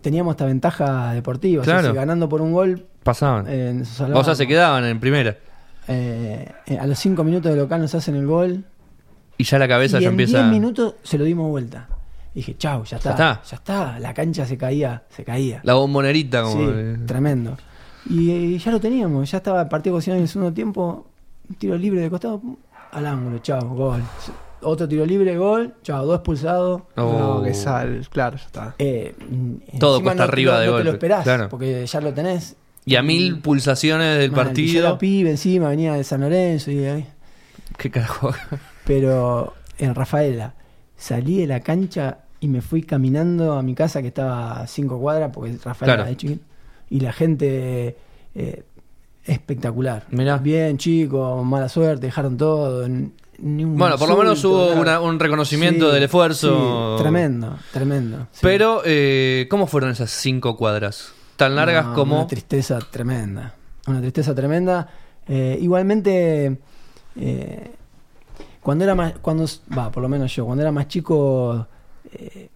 [0.01, 1.63] Teníamos esta ventaja deportiva.
[1.63, 1.91] o sea, Claro.
[1.91, 3.47] si ganando por un gol, Pasaban.
[3.49, 3.83] eh,
[4.15, 5.37] o sea, se quedaban en primera.
[5.87, 8.65] Eh, eh, a los 5 minutos de local nos hacen el gol.
[9.37, 10.39] Y ya la cabeza y ya en empieza...
[10.39, 11.89] 10 minutos se lo dimos vuelta.
[12.35, 13.43] Dije, chau, ya está, está.
[13.49, 13.99] ya está.
[14.01, 15.61] La cancha se caía, se caía.
[15.63, 16.57] La bombonerita como...
[16.57, 17.57] Sí, eh, tremendo.
[18.11, 21.07] Y, eh, ya lo teníamos, ya estaba el partido cocinado en el segundo tiempo,
[21.49, 22.43] un tiro libre de costado,
[22.91, 24.03] al ángulo, chao, gol.
[24.63, 26.83] Otro tiro libre, gol, chao, dos expulsados.
[26.97, 27.19] oh.
[27.19, 28.75] No, que sal, claro, ya está.
[28.79, 29.15] Eh,
[29.79, 31.49] Todo cuesta no arriba de no te golpe, lo esperás, claro.
[31.49, 32.57] porque ya lo tenés.
[32.85, 34.87] Y a mil pulsaciones del Mal, y yo partido...
[34.89, 37.07] era pibe encima, venía de San Lorenzo, y,
[37.79, 38.35] ¿Qué carajo?
[38.85, 40.55] pero en Rafaela
[40.97, 44.99] salí de la cancha y me fui caminando a mi casa que estaba a cinco
[44.99, 46.03] cuadras, porque Rafaela Claro.
[46.03, 46.45] era de chiquito,
[46.91, 47.97] y la gente
[48.35, 48.63] eh,
[49.25, 50.05] espectacular.
[50.11, 50.37] Mirá.
[50.37, 52.87] Bien, chicos, mala suerte, dejaron todo.
[53.39, 56.97] Bueno, por lo menos hubo una- un reconocimiento del esfuerzo.
[56.99, 58.27] sí, tremendo, tremendo.
[58.33, 58.41] sí.
[58.43, 61.13] Pero, eh, ¿cómo fueron esas cinco cuadras?
[61.37, 62.17] Tan largas No, como...
[62.17, 63.55] Una tristeza tremenda.
[63.87, 64.87] Una tristeza tremenda.
[65.27, 66.59] Eh, igualmente,
[68.61, 69.15] cuando era más.
[69.21, 71.67] cuando Va, por lo menos yo, cuando era más chico.
[72.19, 72.49] Eh,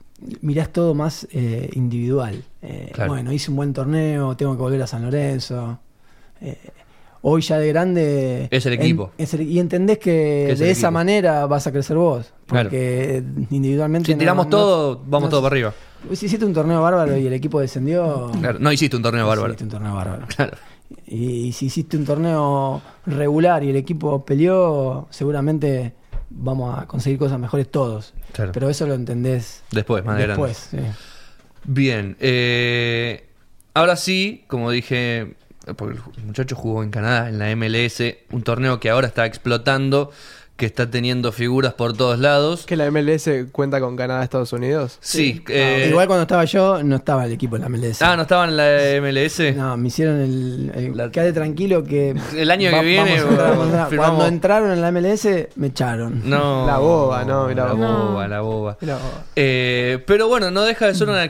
[0.43, 2.43] mirás todo más eh, individual.
[2.63, 3.13] Eh, Claro.
[3.13, 5.79] Bueno, hice un buen torneo, tengo que volver a San Lorenzo.
[7.21, 8.49] Hoy ya de grande.
[8.51, 9.11] Es el equipo.
[9.19, 10.93] es el- y entendés que, es de esa equipo.
[10.93, 12.33] manera vas a crecer vos.
[12.47, 12.69] Claro.
[12.71, 14.07] Porque individualmente.
[14.07, 15.75] Si no- tiramos no- todo, vamos no- todo para arriba.
[16.15, 18.31] Si hiciste un torneo bárbaro y el equipo descendió.
[18.41, 19.49] Claro, no hiciste un torneo bárbaro.
[19.49, 20.27] Hiciste un torneo bárbaro.
[20.29, 20.57] Claro.
[21.07, 25.93] Y, si hiciste un torneo regular y el equipo peleó, seguramente
[26.31, 28.15] vamos a conseguir cosas mejores todos.
[28.33, 28.53] Claro.
[28.53, 30.29] Pero eso lo entendés Después, más grande.
[30.29, 30.57] después.
[30.71, 30.79] sí.
[31.65, 32.17] Bien.
[32.21, 33.29] eh,
[33.75, 35.35] ahora sí, como dije,
[35.77, 40.11] porque el muchacho jugó en Canadá, en la MLS, un torneo que ahora está explotando,
[40.59, 42.67] que está teniendo figuras por todos lados.
[42.67, 44.99] ¿Que la MLS cuenta con Canadá, Estados Unidos?
[45.01, 45.43] Sí.
[45.49, 48.03] eh, Ah, Igual cuando estaba yo, no estaba el equipo en la MLS.
[48.03, 49.55] Ah, ¿no estaban en la MLS?
[49.57, 50.73] No, me hicieron el.
[50.75, 52.15] el La- quede tranquilo que.
[52.37, 53.89] El año que viene, vamos a entrar, vamos a entrar.
[53.91, 56.29] firmamos- Cuando entraron en la MLS, me echaron.
[56.29, 56.67] No.
[56.67, 58.77] La boba, no, mirá La boba, la boba.
[58.81, 58.99] Mirá,
[59.37, 61.23] Eh, pero bueno, no deja de ser una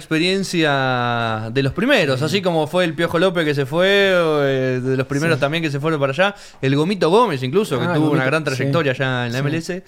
[0.53, 4.97] experiencia de los primeros, así como fue el Piojo López que se fue, eh, de
[4.97, 8.07] los primeros también que se fueron para allá, el Gomito Gómez incluso, que Ah, tuvo
[8.07, 9.03] Gomito, una gran trayectoria sí.
[9.03, 9.45] allá en la Sí.
[9.45, 9.83] MLS.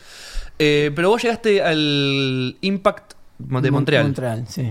[0.58, 4.04] Eh, pero vos llegaste al Impact de Mon- Montreal.
[4.04, 4.70] Montreal, sí.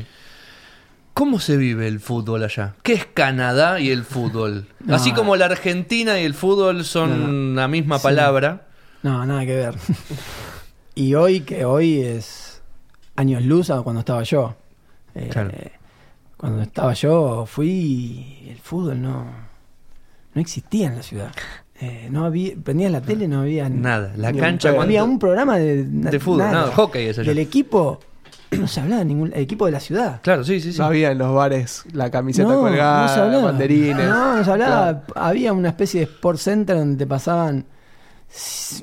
[1.13, 2.75] ¿Cómo se vive el fútbol allá?
[2.83, 4.67] ¿Qué es Canadá y el fútbol?
[4.85, 4.95] No.
[4.95, 8.03] Así como la Argentina y el fútbol son la misma Sí.
[8.03, 8.67] palabra.
[9.03, 9.75] No, nada que ver.
[10.95, 12.61] y hoy, que hoy es
[13.15, 14.55] años luz a cuando estaba yo.
[15.15, 15.51] Eh, Claro.
[16.37, 19.25] Cuando estaba yo fui y el fútbol no,
[20.33, 21.31] no existía en la ciudad.
[21.81, 24.11] Eh, no había, prendías la tele, no había Nada.
[24.17, 26.65] La cancha, había un programa de, De fútbol, nada.
[26.67, 27.29] no, hockey es allá.
[27.29, 27.99] Del equipo,
[28.51, 30.19] no se hablaba de ningún el equipo de la ciudad.
[30.21, 30.79] Claro, sí, sí, sí.
[30.79, 33.43] No había en los bares la camiseta no, colgada, no se hablaba.
[33.45, 34.07] banderines.
[34.09, 35.01] No, no se hablaba.
[35.01, 35.25] Claro.
[35.27, 37.65] Había una especie de Sport Center donde te pasaban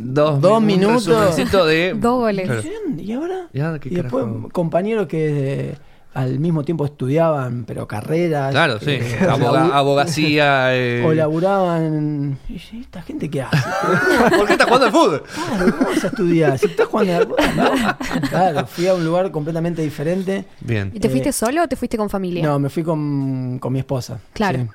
[0.00, 1.36] Dos, Dos un minutos.
[1.66, 1.94] de...
[2.00, 2.46] Dos goles.
[2.46, 2.62] Claro.
[2.98, 3.46] ¿Y ahora?
[3.52, 5.74] ¿Y ahora qué Y después compañeros que eh,
[6.16, 8.50] al mismo tiempo estudiaban, pero carreras.
[8.52, 8.92] Claro, sí.
[8.92, 10.74] eh, Aboga- abogacía.
[10.74, 11.04] eh.
[11.06, 12.38] O laburaban.
[12.48, 13.56] Y ¿Esta gente qué hace?
[14.36, 15.22] ¿Por qué estás jugando al fútbol?
[15.32, 16.58] Claro, ¿cómo vas a estudiar?
[16.58, 18.28] Si estás jugando al fútbol, no.
[18.28, 20.44] Claro, fui a un lugar completamente diferente.
[20.60, 20.90] Bien.
[20.94, 22.42] ¿Y te Eh, fuiste solo o te fuiste con familia?
[22.44, 24.18] No, me fui con, con mi esposa.
[24.32, 24.58] Claro.
[24.60, 24.68] Sí.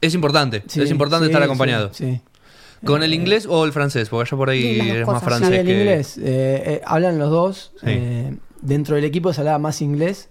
[0.00, 0.62] Es importante.
[0.66, 1.90] Sí, es importante sí, estar acompañado.
[1.92, 2.04] Sí.
[2.14, 2.20] sí.
[2.86, 4.10] ¿Con el inglés o el francés?
[4.10, 5.38] Porque allá por ahí eres más cosas.
[5.38, 5.72] Sí, francés el que...
[5.72, 6.18] inglés.
[6.18, 6.22] eh,
[6.66, 7.72] eh, hablan los dos.
[7.80, 7.86] Sí.
[7.88, 10.28] eh, dentro del equipo se hablaba más inglés.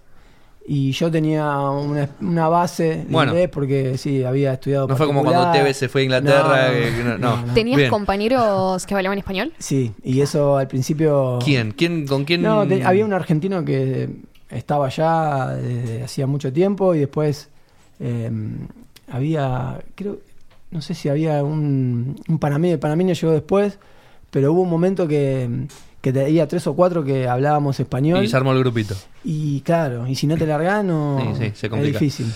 [0.66, 3.32] Y yo tenía una, una base de Bueno.
[3.32, 4.88] inglés porque sí, había estudiado.
[4.88, 5.50] No fue como cuando.
[5.52, 6.68] Tevez se fue a Inglaterra.
[6.68, 7.52] No, eh, que no, no.
[7.52, 7.90] ¿Tenías Bien.
[7.90, 9.52] compañeros que hablaban español?
[9.58, 11.38] Sí, y eso al principio.
[11.44, 11.72] ¿Quién?
[11.72, 12.06] ¿Quién?
[12.06, 12.40] ¿Con quién?
[12.40, 14.08] No, te- había un argentino que
[14.48, 17.50] estaba allá desde hacía mucho tiempo y después
[18.00, 18.30] eh,
[19.10, 20.18] había, creo,
[20.70, 23.78] no sé si había un, un panameño, el panameño llegó después,
[24.30, 25.48] pero hubo un momento que,
[26.04, 28.22] que tenía tres o cuatro que hablábamos español.
[28.22, 28.94] Y se armó el grupito.
[29.24, 31.34] Y claro, y si no te largas, no.
[31.38, 32.26] Sí, sí, se es difícil.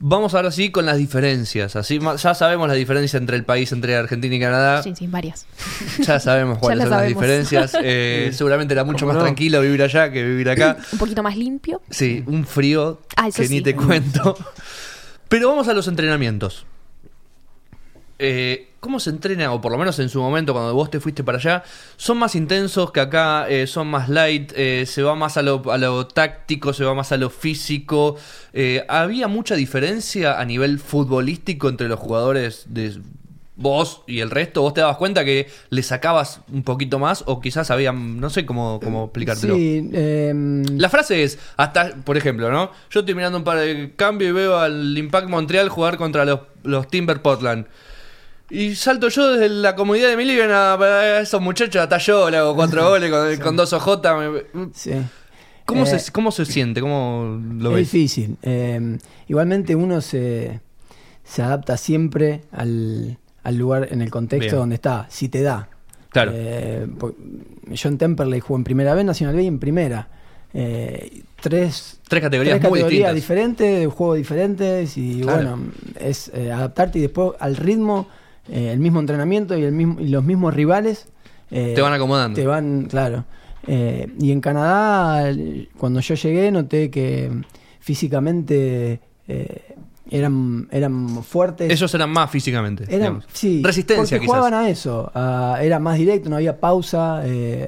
[0.00, 1.76] Vamos ahora sí con las diferencias.
[1.76, 4.82] Así ya sabemos la diferencia entre el país, entre Argentina y Canadá.
[4.82, 5.46] Sí, sí, varias.
[6.00, 7.76] Ya sabemos cuáles Ya son la las diferencias.
[7.84, 9.22] Eh, seguramente era mucho ¿Cómo más no?
[9.22, 10.76] tranquilo vivir allá que vivir acá.
[10.92, 11.80] Un poquito más limpio.
[11.90, 14.36] Sí, un frío Ah, que ni te cuento.
[15.28, 16.66] Pero vamos a los entrenamientos.
[18.18, 21.22] Eh, ¿Cómo se entrena, o por lo menos en su momento cuando vos te fuiste
[21.22, 21.62] para allá?
[21.96, 23.46] ¿Son más intensos que acá?
[23.48, 24.52] Eh, ¿Son más light?
[24.56, 26.72] Eh, ¿Se va más a lo, a lo táctico?
[26.72, 28.16] ¿Se va más a lo físico?
[28.88, 33.00] ¿Había mucha diferencia a nivel futbolístico entre los jugadores de
[33.56, 34.62] vos y el resto?
[34.62, 37.24] ¿Vos te dabas cuenta que le sacabas un poquito más?
[37.26, 39.54] ¿O quizás había, no sé cómo, cómo explicártelo?
[39.54, 42.70] Sí, em, La frase es, hasta, por ejemplo, ¿no?
[42.90, 46.40] Yo estoy mirando un par de cambios y veo al Impact Montreal jugar contra los,
[46.64, 47.66] los Timber Portland.
[48.52, 52.28] Y salto yo desde la comunidad de mi living a, a esos muchachos, hasta yo
[52.30, 53.88] le hago cuatro goles con, con dos OJ.
[54.52, 54.92] me- sí.
[55.64, 56.80] ¿Cómo, Eh, se, ¿Cómo se siente?
[56.80, 57.92] ¿Cómo lo es ves?
[57.92, 58.36] difícil.
[58.42, 60.60] Eh, igualmente uno se,
[61.24, 64.56] se adapta siempre al, al lugar en el contexto Bien.
[64.58, 65.68] donde está, si te da.
[66.10, 66.32] Claro.
[66.34, 66.86] Eh,
[67.70, 70.08] yo en Temperley jugué en primera B, Nacional B y en primera.
[70.52, 73.14] Eh, tres, Tres categorías tres muy categorías distintas.
[73.14, 75.36] diferentes, juegos diferentes y Claro.
[75.56, 78.08] bueno, es eh, adaptarte y después al ritmo,
[78.48, 81.08] eh, el mismo entrenamiento y, el mismo, y los mismos rivales.
[81.50, 82.34] eh, Te van acomodando.
[82.40, 83.24] Te van, claro.
[83.66, 85.32] Eh, y en Canadá,
[85.78, 87.30] cuando yo llegué, noté que
[87.80, 89.00] físicamente
[90.10, 91.70] eran, eran fuertes.
[91.70, 92.84] Ellos eran más físicamente.
[92.88, 94.26] Eran, sí, Resistencia, porque quizás.
[94.36, 95.10] jugaban a eso.
[95.14, 97.22] a- era más directo, no había pausa.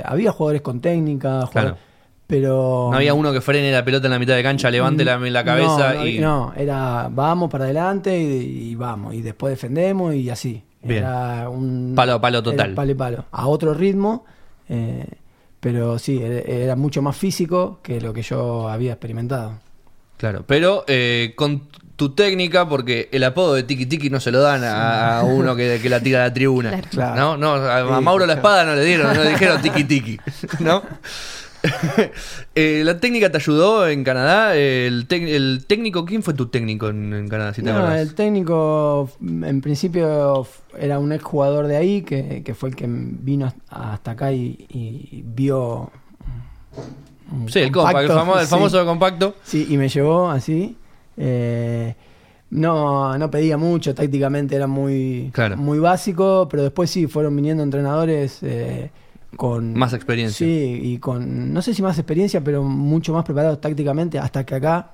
[0.05, 1.77] había jugadores con técnica, jugadores- Claro.
[2.27, 2.89] Pero.
[2.91, 5.45] No había uno que frene la pelota en la mitad de cancha, levante la, la
[5.45, 6.19] cabeza no, no, y.
[6.19, 9.15] No, era vamos para adelante y, y vamos.
[9.15, 10.63] Y después defendemos y así.
[10.83, 11.03] Bien.
[11.05, 11.93] Era un.
[11.97, 12.75] Palo a palo total.
[12.75, 13.25] palo a palo.
[13.33, 14.25] A otro ritmo.
[14.69, 15.07] eh,
[15.61, 19.55] pero sí, era, era mucho más físico que lo que yo había experimentado.
[20.19, 24.41] Claro, pero eh, con tu técnica, porque el apodo de Tiki Tiki no se lo
[24.43, 26.83] dan a, a uno que, que la tira a la tribuna.
[26.91, 27.17] Claro.
[27.17, 29.85] No, no, a, a Sí, Mauro la espada no le dieron, no le dijeron Tiki
[29.85, 30.19] Tiki.
[30.61, 30.83] ¿No?
[32.57, 34.55] Eh, ¿La técnica te ayudó en Canadá?
[34.55, 37.53] El, técnico, ¿quién fue tu técnico en, en Canadá?
[37.53, 37.99] Si te No, acordás?
[38.01, 40.47] el técnico en principio
[40.79, 44.67] era un ex jugador de ahí que, que fue el que vino hasta acá y,
[44.69, 45.91] y vio.
[47.49, 48.47] Sí, el sí.
[48.49, 49.35] famoso compacto.
[49.43, 50.77] Sí, y me llevó así.
[51.17, 51.95] Eh,
[52.51, 55.57] no, no pedía mucho, tácticamente era muy, Claro.
[55.57, 58.91] muy básico, pero después sí fueron viniendo entrenadores eh,
[59.37, 60.47] con Más experiencia.
[60.47, 64.55] Sí, y con, no sé si más experiencia, pero mucho más preparados tácticamente hasta que
[64.57, 64.91] acá.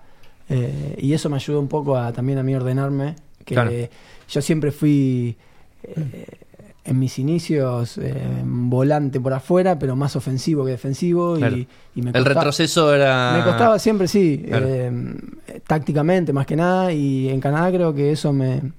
[0.49, 3.15] eh, y eso me ayudó un poco a, también a mí ordenarme.
[3.45, 3.71] Que Claro.
[4.29, 5.37] yo siempre fui
[5.85, 6.27] eh,
[6.85, 11.37] en mis inicios eh, volante por afuera, pero más ofensivo que defensivo.
[11.37, 11.57] Claro.
[11.57, 13.35] Y, y me El costaba- retroceso era.
[13.39, 14.67] me costaba siempre, sí, Claro.
[15.67, 18.73] tácticamente más que nada, y en Canadá creo que eso me,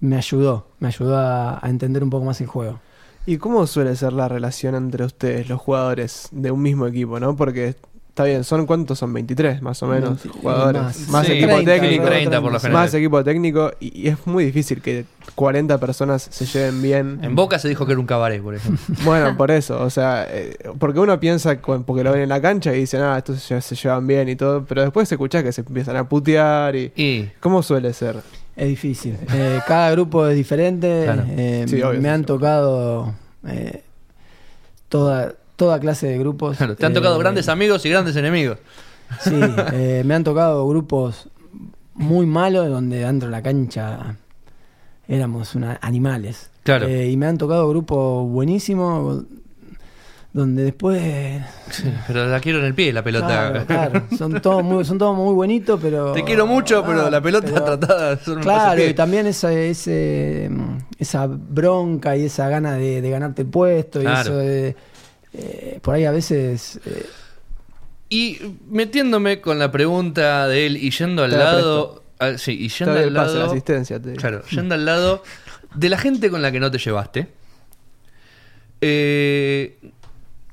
[0.00, 2.80] me ayudó, me ayudó a, a entender un poco más el juego.
[3.26, 7.34] ¿Y cómo suele ser la relación entre ustedes, los jugadores de un mismo equipo, no?
[7.36, 7.74] Porque
[8.08, 8.98] está bien, ¿son cuántos?
[8.98, 10.82] Son 23 más o menos 20, jugadores.
[10.82, 11.08] más.
[11.08, 12.04] Más, Sí, equipo 30, técnico.
[12.04, 12.82] sí, 30 por lo general.
[12.82, 13.72] Más equipo técnico.
[13.80, 17.18] Y, y es muy difícil que 40 personas se lleven bien.
[17.22, 18.82] En Boca se dijo que era un cabaret, por ejemplo.
[19.04, 22.72] Bueno, por eso, o sea, eh, porque uno piensa, porque lo ven en la cancha
[22.74, 25.52] y dicen, ah, estos se, se llevan bien y todo, pero después se escucha que
[25.52, 26.92] se empiezan a putear y...
[26.96, 27.28] Y.
[27.40, 28.22] ¿Cómo suele ser?
[28.56, 31.24] Es difícil, Eh, cada grupo es diferente, Claro.
[31.28, 32.26] eh, Sí, obvio, me han sí.
[32.26, 33.12] tocado
[33.46, 33.82] eh,
[34.88, 36.56] toda, toda clase de grupos.
[36.56, 38.58] Claro, te han tocado eh, grandes amigos y grandes enemigos.
[39.20, 39.38] Sí,
[39.72, 41.28] eh, me han tocado grupos
[41.94, 44.16] muy malos donde dentro de la cancha
[45.06, 46.50] éramos una- animales.
[46.62, 46.86] Claro.
[46.88, 49.24] Eh, y me han tocado grupos buenísimos
[50.36, 51.42] donde después...
[52.06, 53.26] Pero la quiero en el pie, la pelota.
[53.26, 56.12] Claro, claro, son todos muy, son todos muy bonitos, pero...
[56.12, 59.50] Te quiero mucho, pero Ah, la pelota pero- tratada son un Claro, y también esa,
[59.52, 60.50] ese,
[60.98, 64.20] esa bronca y esa gana de, de ganarte el puesto y Claro.
[64.20, 64.76] eso de...
[65.32, 66.80] eh, por ahí a veces...
[66.84, 67.06] eh,
[68.10, 72.04] Y metiéndome con la pregunta de él y yendo al lado.
[72.18, 73.52] ah, sí, y yendo al el pase, la lado.
[73.52, 73.98] asistencia.
[74.02, 74.12] te.
[74.12, 75.22] Claro, yendo al lado
[75.74, 77.28] de la gente con la que no te llevaste.
[78.82, 79.78] Eh,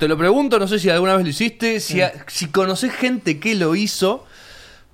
[0.04, 3.40] te lo pregunto, no sé si alguna vez lo hiciste, si, a- si conoces gente
[3.40, 4.26] que lo hizo,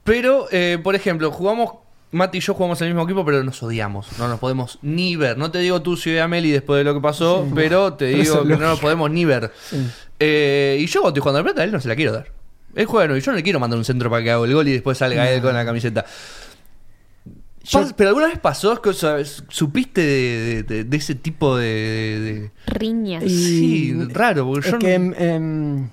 [0.03, 1.71] pero, eh, por ejemplo, jugamos,
[2.11, 5.15] Mati y yo jugamos en el mismo equipo, pero nos odiamos, no nos podemos ni
[5.15, 5.37] ver.
[5.37, 8.05] No te digo tú si ve a Meli después de lo que pasó, pero te
[8.05, 9.51] digo que no nos podemos ni ver.
[9.69, 9.77] sí.
[10.19, 12.27] Eh, y yo cuando estoy jugando al plata, a él no se la quiero dar.
[12.75, 14.53] Él juega, no, y yo no le quiero mandar un centro para que haga el
[14.53, 16.05] gol y después salga él con la camiseta.
[17.69, 18.79] Yo- ¿Pero alguna vez pasó?
[19.49, 22.51] ¿Supiste de, de- de ese tipo de...
[22.67, 23.23] Riñas.
[23.23, 25.91] Y- Sí, raro, porque es yo que no- en, en-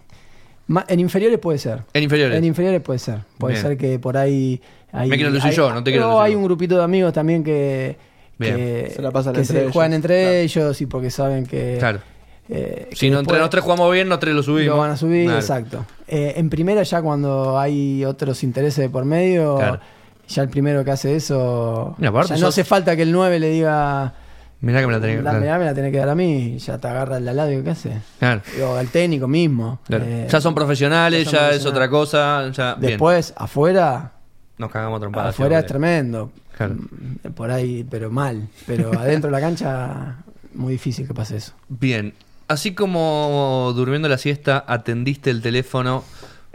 [0.69, 1.83] ma- en inferiores puede ser.
[1.93, 2.37] En inferiores.
[2.39, 3.21] En inferiores puede ser.
[3.39, 3.67] Puede Bien.
[3.67, 4.61] ser que por ahí.
[4.93, 6.85] hay- Me quiero lucir hay- yo, no te quiero o lucir hay un grupito de
[6.85, 7.97] amigos también que.
[8.39, 8.55] Bien.
[8.57, 9.73] que Se la pasan que entre se ellos.
[9.73, 10.37] juegan entre Claro.
[10.37, 11.77] ellos y porque saben que.
[11.79, 12.01] Claro.
[12.49, 14.77] eh, Si no, entre los tres jugamos bien, los tres lo subimos.
[14.77, 15.41] Lo van a subir, Claro.
[15.41, 15.85] exacto.
[16.07, 19.81] Eh, en primera, ya cuando hay otros intereses de por medio, Claro.
[20.29, 21.97] Ya el primero que hace eso.
[22.05, 24.15] Aparte ya no hace falta que el 9 le diga.
[24.61, 25.41] Mirá que me la tenía que claro.
[25.41, 27.63] mirá, me la tenés que dar a mí, ya te agarra el al lado y
[27.63, 28.01] ¿qué hace?
[28.19, 29.81] Claro, O al técnico mismo.
[29.87, 30.05] claro.
[30.07, 32.51] Eh, ya son profesionales, ya es otra cosa.
[32.51, 32.93] Ya, bien.
[32.93, 34.13] Después, afuera,
[34.57, 35.31] Nos cagamos trompadas.
[35.35, 36.31] afuera es tremendo.
[36.57, 36.75] Claro.
[36.75, 38.49] Mm, Por ahí, pero mal.
[38.67, 40.17] Pero adentro de la cancha,
[40.55, 41.53] muy difícil que pase eso.
[41.69, 42.15] Bien.
[42.49, 46.03] Así como durmiendo la siesta, atendiste el teléfono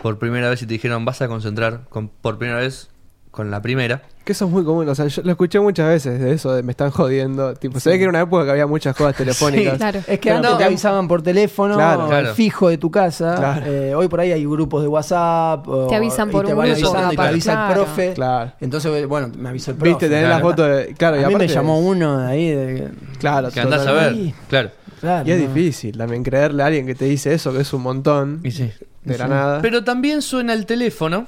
[0.01, 2.89] por primera vez y te dijeron vas a concentrar con, por primera vez
[3.31, 4.01] con la primera.
[4.25, 6.61] Que eso es muy común, o sea, yo lo escuché muchas veces de eso, de
[6.61, 7.55] me están jodiendo.
[7.55, 9.77] Tipo, se ve que era una época que había muchas jodas telefónicas.
[9.77, 9.99] Claro.
[9.99, 10.57] Es que Pero antes no.
[10.57, 12.07] te avisaban por teléfono, Claro.
[12.07, 12.35] Claro.
[12.35, 13.35] fijo de tu casa.
[13.35, 13.65] Claro.
[13.65, 15.67] Eh, hoy por ahí hay grupos de WhatsApp.
[15.67, 17.29] o- Te avisan y por te un grupo, avisando, te claro.
[17.31, 18.13] avisa el profe.
[18.13, 18.51] Claro.
[18.61, 19.89] Entonces, bueno, me avisó el profe.
[19.89, 20.35] Viste, tener claro.
[20.43, 20.93] la foto de.
[20.93, 22.49] Claro, y a mí me aparte- llamó uno de ahí.
[22.51, 24.15] De, Claro, Que andás a ver.
[24.49, 24.69] Claro.
[24.99, 25.47] claro, Y es no.
[25.47, 28.71] difícil también creerle a alguien que te dice eso, que es un montón Y sí.
[29.03, 29.61] de la nada.
[29.63, 31.27] Pero también suena el teléfono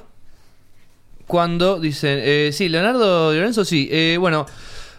[1.26, 3.88] cuando dicen, eh, sí, Leonardo Di Lorenzo, sí.
[3.90, 4.46] Eh, bueno,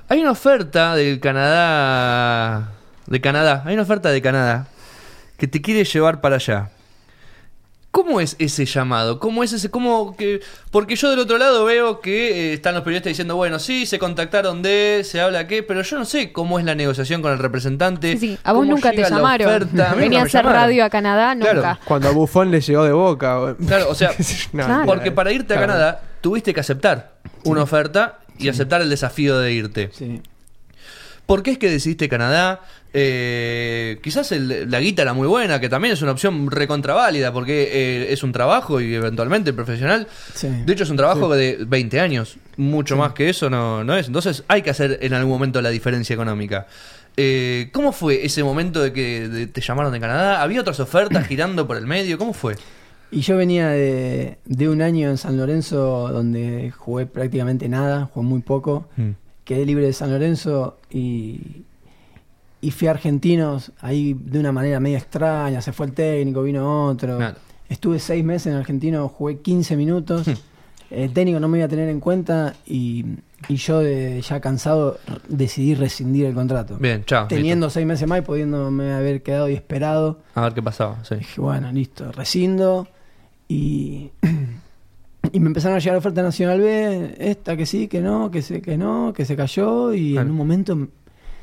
[0.09, 2.71] hay una oferta del Canadá,
[3.07, 4.67] de Canadá, hay una oferta de Canadá
[5.37, 6.69] que te quiere llevar para allá.
[7.91, 9.19] ¿Cómo es ese llamado?
[9.21, 9.71] ¿Cómo es ese?
[9.71, 10.41] ¿Cómo que.?
[10.69, 13.99] Porque yo del otro lado veo que eh, están los periodistas diciendo, bueno, sí, se
[13.99, 17.39] contactaron de, se habla qué, pero yo no sé cómo es la negociación con el
[17.39, 18.11] representante.
[18.11, 18.39] Sí, sí.
[18.43, 19.47] A vos nunca te llamaron.
[19.47, 19.91] oferta.
[19.91, 20.61] A mí Venía a hacer llamaron.
[20.63, 21.55] radio a Canadá, Claro.
[21.55, 21.79] nunca.
[21.85, 23.39] Cuando a Buffon le llegó de boca.
[23.39, 24.11] o- Claro, o sea,
[24.51, 24.79] No, Claro.
[24.81, 25.71] no, Porque para irte a claro.
[25.71, 27.11] Canadá tuviste que aceptar
[27.43, 29.91] una oferta y aceptar el desafío de irte.
[29.93, 30.21] Sí.
[31.27, 32.61] ¿Por qué es que decidiste Canadá?
[32.93, 37.69] Eh, quizás el- la guita era muy buena, que también es una opción recontraválida, porque
[37.71, 40.07] eh, es un trabajo y eventualmente profesional.
[40.33, 40.47] Sí.
[40.65, 42.37] De hecho, es un trabajo de 20 años.
[42.57, 44.07] Mucho más que eso no, no es.
[44.07, 46.65] Entonces hay que hacer en algún momento la diferencia económica.
[47.17, 50.41] Eh, ¿Cómo fue ese momento de que te llamaron de Canadá?
[50.41, 52.17] ¿Había otras ofertas girando por el medio?
[52.17, 52.55] ¿Cómo fue?
[53.15, 58.27] Y yo venía de, de un año en San Lorenzo donde jugué prácticamente nada, jugué
[58.27, 58.87] muy poco.
[59.45, 61.63] Quedé libre de San Lorenzo y,
[62.61, 65.61] y fui a Argentinos ahí de una manera media extraña.
[65.61, 67.17] Se fue el técnico, vino otro.
[67.17, 67.37] Claro.
[67.69, 70.27] Estuve seis meses en Argentinos, jugué 15 minutos.
[70.27, 70.33] Hmm.
[70.91, 73.05] El técnico no me iba a tener en cuenta y,
[73.47, 74.99] y yo de- ya cansado
[75.29, 76.77] decidí rescindir el contrato.
[76.79, 77.27] Bien, chao.
[77.27, 80.19] Teniendo seis meses más y pudiéndome haber quedado y esperado.
[80.35, 81.03] A ver qué pasaba.
[81.05, 81.15] Sí.
[81.15, 82.87] Dije, bueno, listo, rescindo.
[83.47, 84.11] Y,
[85.31, 88.61] y me empezaron a llegar ofertas Nacional B, esta que sí, que no, que se,
[88.61, 89.93] que no, que se cayó.
[89.93, 90.25] Y Claro.
[90.27, 90.87] en un momento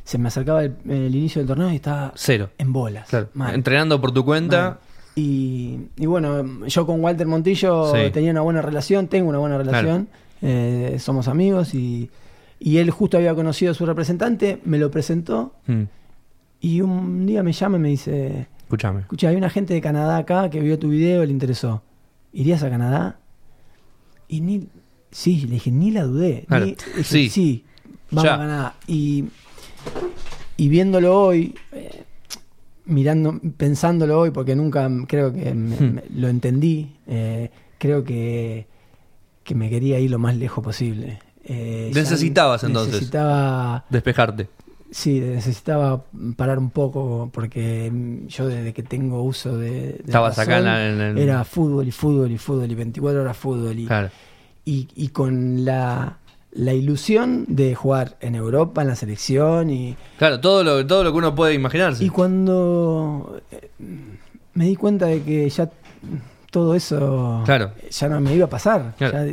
[0.05, 2.51] se me acercaba el, el inicio del torneo y estaba Cero.
[2.59, 3.09] en bolas.
[3.09, 3.29] Claro.
[3.35, 4.79] mal, Entrenando por tu cuenta.
[5.15, 8.11] Y, y bueno, yo con Walter Montillo Sí.
[8.13, 10.09] tenía una buena relación, tengo una buena relación,
[10.41, 12.11] eh, somos amigos y,
[12.59, 15.83] y él justo había conocido a su representante, me lo presentó Mm.
[16.63, 19.01] y un día me llama y me dice, Escúchame.
[19.03, 21.83] Escucha, hay una gente de Canadá acá que vio tu video y le interesó.
[22.33, 23.19] ¿Irías a Canadá?
[24.29, 24.67] Y ni.
[25.11, 26.45] Sí, le dije, ni la dudé.
[26.49, 26.65] Claro.
[26.67, 27.29] Ni- dije, Sí.
[27.29, 27.65] sí.
[28.11, 28.35] vamos Ya.
[28.35, 28.75] a Canadá.
[28.87, 29.25] Y,
[30.57, 32.05] y viéndolo hoy, eh,
[32.87, 35.95] mirando, pensándolo hoy, porque nunca creo que me- Hmm.
[35.95, 38.67] me- lo entendí, eh, creo que,
[39.45, 41.19] que me quería ir lo más lejos posible.
[41.45, 42.95] Eh, Necesitabas, entonces.
[42.95, 44.49] Necesitaba Despejarte.
[44.95, 46.05] Sí, necesitaba
[46.37, 49.71] parar un poco porque mm, yo desde que tengo uso de...
[49.71, 53.79] de Estabas acá en el- Era fútbol y fútbol y fútbol y 24 horas fútbol
[53.79, 54.11] y, Claro.
[54.67, 56.19] y, y con la,
[56.53, 61.11] la ilusión de jugar en Europa, en la selección y, Claro, todo lo, todo lo
[61.13, 62.05] que uno puede imaginarse.
[62.05, 63.71] y cuando eh,
[64.53, 65.71] me di cuenta de que ya
[66.51, 67.73] todo eso Claro.
[67.91, 68.93] ya no me iba a pasar.
[68.99, 69.27] Claro.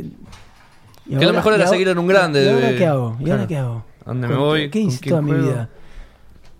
[1.04, 3.16] ya- Que lo mejor era seguir en un grande, ¿Y ahora qué hago?
[3.20, 3.89] ¿Y ahora qué hago?
[4.04, 4.60] ¿A dónde me ¿Con voy?
[4.62, 5.68] qué- ¿Qué ¿Con hice toda mi vida?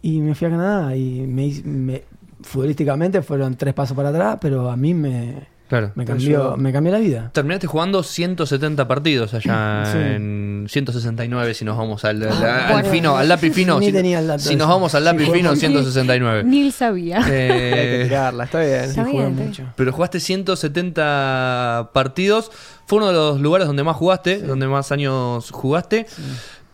[0.03, 2.03] Y me fui a Canadá y me, hice- me-
[2.43, 5.93] futbolísticamente fueron tres pasos para atrás, pero a mí me, Claro.
[5.95, 7.31] me cambió, me cambió la vida.
[7.35, 9.99] Terminaste jugando 170 partidos allá Sí.
[9.99, 12.89] en 169 si nos vamos al, al- Ah, al bueno.
[12.91, 13.79] fino, al lápiz fino.
[13.79, 15.61] Ni si, tenía el dato si nos vamos al Sí, lápiz fino, mucho.
[15.61, 16.45] 169.
[16.45, 17.19] Ni él sabía.
[17.19, 18.75] Hay que Eh, tirarla, está bien.
[18.85, 19.65] Está jugué bien, está mucho.
[19.77, 22.51] pero jugaste 170 partidos.
[22.87, 26.07] Fue uno de los lugares donde más jugaste, donde más años jugaste.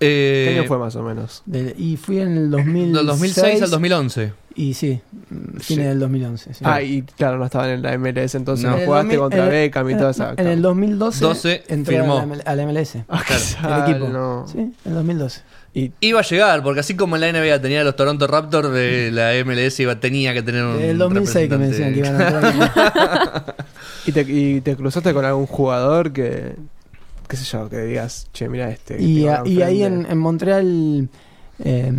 [0.01, 1.43] Eh, ¿Qué año fue más o menos?
[1.47, 2.95] De- y fui en el 2006.
[2.95, 4.33] Del 2006 al 2011.
[4.55, 5.75] Y sí, mm, Sí.
[5.75, 6.55] fines del 2011.
[6.55, 6.61] sí.
[6.65, 8.77] Ah, y claro, no estaba en la MLS, entonces No.
[8.79, 10.35] En jugaste 2000 contra en el- Beckham y en- toda esa.
[10.37, 12.19] En el 2012 12 entré firmó.
[12.19, 13.05] a la, a la MLS.
[13.63, 14.09] Ah, el equipo.
[14.09, 14.47] no.
[14.51, 15.43] Sí, en el 2012.
[15.75, 19.11] Y Iba a llegar, porque así como en la NBA tenía los Toronto Raptors, de
[19.13, 20.75] la MLS iba, tenía que tener un.
[20.75, 23.55] Desde el 2006 que me decían que iban a entrar.
[24.07, 26.55] ¿Y te, y te cruzaste con algún jugador que,
[27.29, 29.01] qué sé yo, que digas, che, mira este.
[29.03, 30.13] y, a- ahí en, enfrente"?
[30.13, 31.09] en Montreal,
[31.65, 31.93] eh,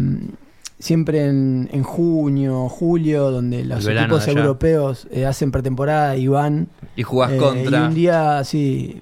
[0.80, 6.68] siempre en, en junio, julio, donde los equipos europeos eh, hacen pretemporada y van.
[6.96, 7.80] Y jugás eh, contra.
[7.80, 9.02] Y un día, sí,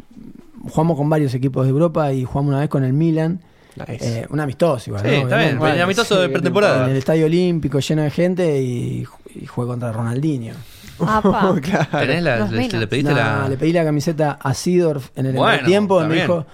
[0.70, 3.42] jugamos con varios equipos de Europa y jugamos una vez con el Milan.
[3.76, 4.22] Nice.
[4.22, 5.04] Eh, un amistoso igual.
[5.04, 5.24] Sí, ¿no?
[5.24, 5.60] está bien.
[5.62, 6.86] El amistoso de pretemporada.
[6.86, 9.06] En el estadio olímpico lleno de gente y,
[9.36, 10.54] y jugué contra Ronaldinho.
[11.00, 11.56] Apa.
[11.62, 11.88] claro.
[11.92, 12.74] ¿Tenés la, Más le, menos.
[12.80, 13.50] le pediste No, la.
[13.50, 16.46] Le pedí la camiseta a Sidorf en el Bueno, tiempo y me dijo,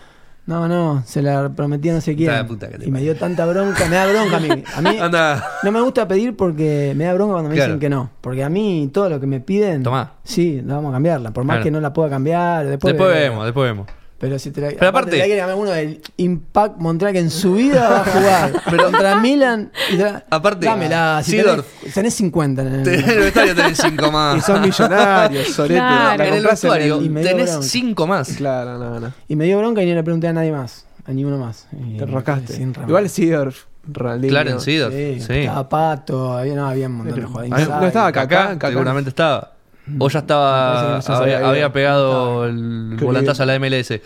[0.48, 2.48] no, no, se la prometí a no sé quién.
[2.48, 4.64] Puta y me dio tanta bronca, me da bronca a mí.
[4.76, 5.44] A mí Anda.
[5.64, 7.74] no me gusta pedir porque me da bronca cuando me Claro.
[7.74, 8.10] dicen que no.
[8.22, 10.14] Porque a mí todo lo que me piden, Tomá.
[10.24, 11.32] sí, la vamos a cambiarla.
[11.32, 11.64] Por más Claro.
[11.66, 13.88] que no la pueda cambiar, después, Después vemos, después vemos.
[14.22, 17.20] Pero si te la, Pero aparte- te la quiere cambiar uno del Impact Montreal que
[17.20, 19.72] en su vida va a jugar pero contra Milan.
[19.92, 20.00] Y
[20.30, 21.22] Aparte, dámela.
[21.24, 21.66] Si Sidorf.
[21.80, 24.38] tenés, tenés 50 en el, En el vestuario tenés cinco más.
[24.38, 25.74] Y son millonarios, sorete.
[25.80, 26.18] Claro.
[26.20, 27.62] la en el vestuario tenés bronca.
[27.68, 28.30] cinco más.
[28.34, 29.12] Claro, no, no.
[29.28, 30.86] Y me dio bronca y ni le pregunté a nadie más.
[31.08, 31.68] A ninguno más.
[31.72, 32.62] Y- Te remate.
[32.88, 34.30] Igual Sidorf, Ronaldinho.
[34.32, 34.94] Claro, en Sidorf.
[34.94, 35.34] Sí, Sí.
[35.40, 37.68] Estaba Pato, había, no, había un montón de jugadores.
[37.70, 38.56] Ah, no estaba Kaká.
[38.70, 39.54] seguramente estaba.
[40.00, 40.98] O ya estaba.
[40.98, 41.74] había, había había ido.
[41.74, 44.00] pegado el Qué volantazo a la MLS.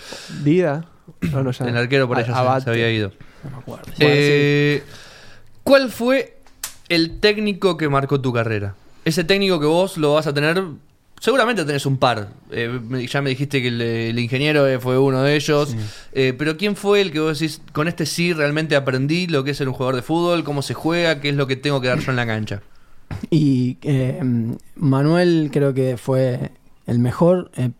[0.43, 0.86] Vida.
[1.31, 1.65] No, no, ya.
[1.65, 3.11] El arquero por A- ella se- había ido.
[3.43, 3.83] No me acuerdo.
[3.99, 4.83] Eh,
[5.63, 6.38] ¿Cuál fue
[6.89, 8.75] el técnico que marcó tu carrera?
[9.05, 10.61] Ese técnico que vos lo vas a tener.
[11.19, 12.29] Seguramente tenés un par.
[12.51, 15.69] Eh, ya me dijiste que el, el ingeniero eh, fue uno de ellos.
[15.69, 15.77] Sí.
[16.11, 19.51] Eh, pero ¿quién fue el que vos decís, con este sí realmente aprendí lo que
[19.51, 21.88] es ser un jugador de fútbol, cómo se juega, qué es lo que tengo que
[21.88, 22.61] dar yo en la cancha?
[23.30, 24.20] Y eh,
[24.76, 26.51] Manuel creo que fue
[26.86, 27.72] el mejor, eh,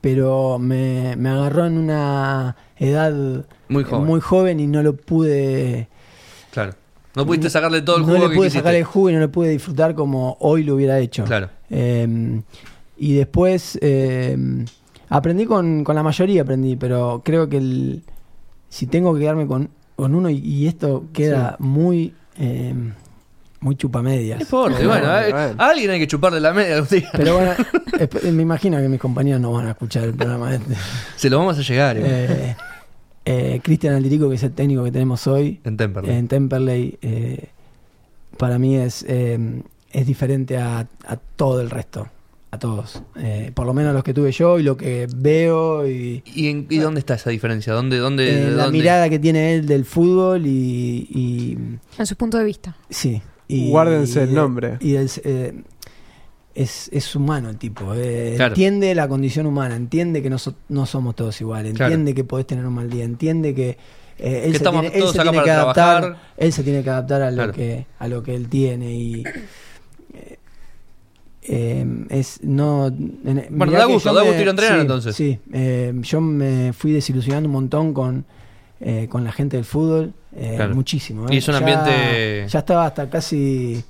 [0.00, 4.06] pero me, me agarró en una edad Muy eh, joven.
[4.06, 5.88] muy joven y no lo pude.
[6.50, 6.74] Claro.
[7.14, 8.58] No pudiste sacarle todo el no jugo le que pude quisiste.
[8.58, 11.24] sacar el jugo y no le pude disfrutar como hoy lo hubiera hecho.
[11.24, 11.48] Claro.
[11.70, 12.42] Eh,
[12.98, 14.36] y después eh,
[15.08, 18.02] aprendí con, con la mayoría, aprendí, pero creo que el,
[18.68, 22.74] si tengo que quedarme con, con uno y, y esto queda muy eh,
[23.60, 24.38] muy chupamedias.
[24.38, 25.54] No importa, y bueno, Bueno, eh, bueno.
[25.62, 27.08] a alguien hay que chuparle la media algún día.
[27.12, 27.52] Pero bueno,
[27.92, 30.74] esp- me imagino que mis compañeros no van a escuchar el programa este.
[31.16, 32.56] Se lo vamos a llegar eh, Eh,
[33.24, 36.14] eh, Cristian Aldirico, que es el técnico que tenemos hoy en Temperley.
[36.16, 37.48] en Temperley, eh,
[38.36, 42.06] para mí es, eh, es diferente a, a todo el resto,
[42.50, 43.02] a todos.
[43.16, 46.66] Eh, por lo menos los que tuve yo y lo que veo y ¿Y, en-
[46.70, 47.72] y dónde está esa diferencia?
[47.72, 48.78] ¿Dónde, dónde, eh, la dónde?
[48.78, 51.58] mirada que tiene él del fútbol y, y
[51.98, 52.76] En su punto de vista.
[52.90, 53.20] sí.
[53.48, 54.76] Y, Guárdense el y- nombre.
[54.80, 55.62] Y el- eh,
[56.54, 57.92] es, es humano el tipo.
[57.94, 58.52] eh, Claro.
[58.54, 61.92] Entiende la condición humana, entiende que no, so- no somos todos iguales, Claro.
[61.92, 63.76] entiende que podés tener un mal día, entiende que
[64.18, 66.26] eh, él, Que se estamos tiene, él se tiene para que adaptar, trabajar.
[66.38, 67.52] él se tiene que adaptar a lo Claro.
[67.52, 69.22] que a lo que él tiene y
[70.14, 70.38] eh,
[71.42, 75.16] eh, es no en- Bueno, da gusto, da me- gusto ir a entrenar, sí, entonces.
[75.16, 78.24] Sí, eh, yo me fui desilusionando un montón con
[78.80, 80.74] eh, con la gente del fútbol, eh, Claro.
[80.74, 81.26] muchísimo.
[81.30, 81.38] Y eh.
[81.38, 83.82] es un Ya- ambiente- Ya estaba hasta casi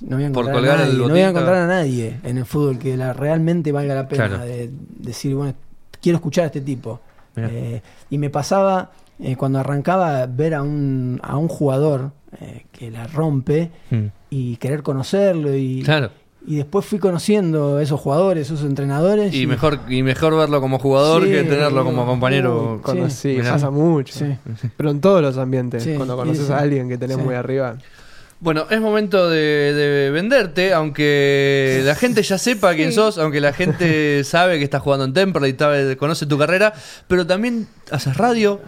[0.00, 2.16] no voy a Por encontrar colgar a el nadie, no voy a encontrar a nadie
[2.22, 4.44] en el fútbol que la, realmente valga la pena Claro.
[4.44, 5.54] de decir, bueno,
[6.00, 7.00] quiero escuchar a este tipo.
[7.36, 8.90] Eh, y me pasaba
[9.20, 14.04] eh, cuando arrancaba ver a un, a un jugador eh, que la rompe Mm.
[14.30, 16.10] y querer conocerlo y, Claro.
[16.46, 19.34] Y después fui conociendo a esos jugadores, esos entrenadores.
[19.34, 22.80] Y mejor, y mejor verlo como jugador Sí, que tenerlo como compañero.
[22.82, 23.38] Cuando, Sí.
[23.42, 24.14] pasa mucho.
[24.14, 24.36] Sí.
[24.76, 26.52] Pero en todos los ambientes, Sí, cuando conoces sí.
[26.52, 27.22] a alguien que tenés Sí.
[27.22, 27.76] muy arriba.
[28.40, 33.52] Bueno, es momento de, de venderte, aunque la gente ya sepa quién sos, aunque la
[33.52, 36.72] gente sabe que estás jugando en Temperley, sabe, conoce tu carrera,
[37.08, 38.60] pero también haces radio,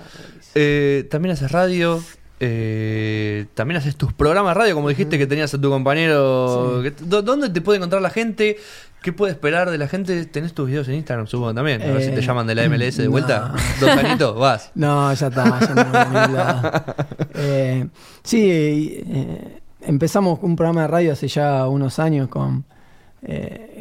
[0.57, 2.03] eh, también haces radio,
[2.41, 6.83] eh, también haces tus programas de radio, como dijiste que tenías a tu compañero.
[6.83, 6.91] Sí.
[6.91, 8.57] que- ¿dó- ¿Dónde te puede encontrar la gente?
[9.03, 10.27] ¿Qué puede esperar de la gente?
[10.27, 11.81] ¿Tenés tus videos en Instagram, supongo también?
[11.83, 13.11] A ver si te Eh, llaman de la MLS de no.
[13.13, 13.55] vuelta.
[13.81, 14.73] Dos añitos, vas.
[14.75, 16.71] No, ya está, ya no.
[17.35, 17.87] Eh,
[18.23, 19.05] sí,
[19.81, 22.65] empezamos un programa de radio hace ya unos años con...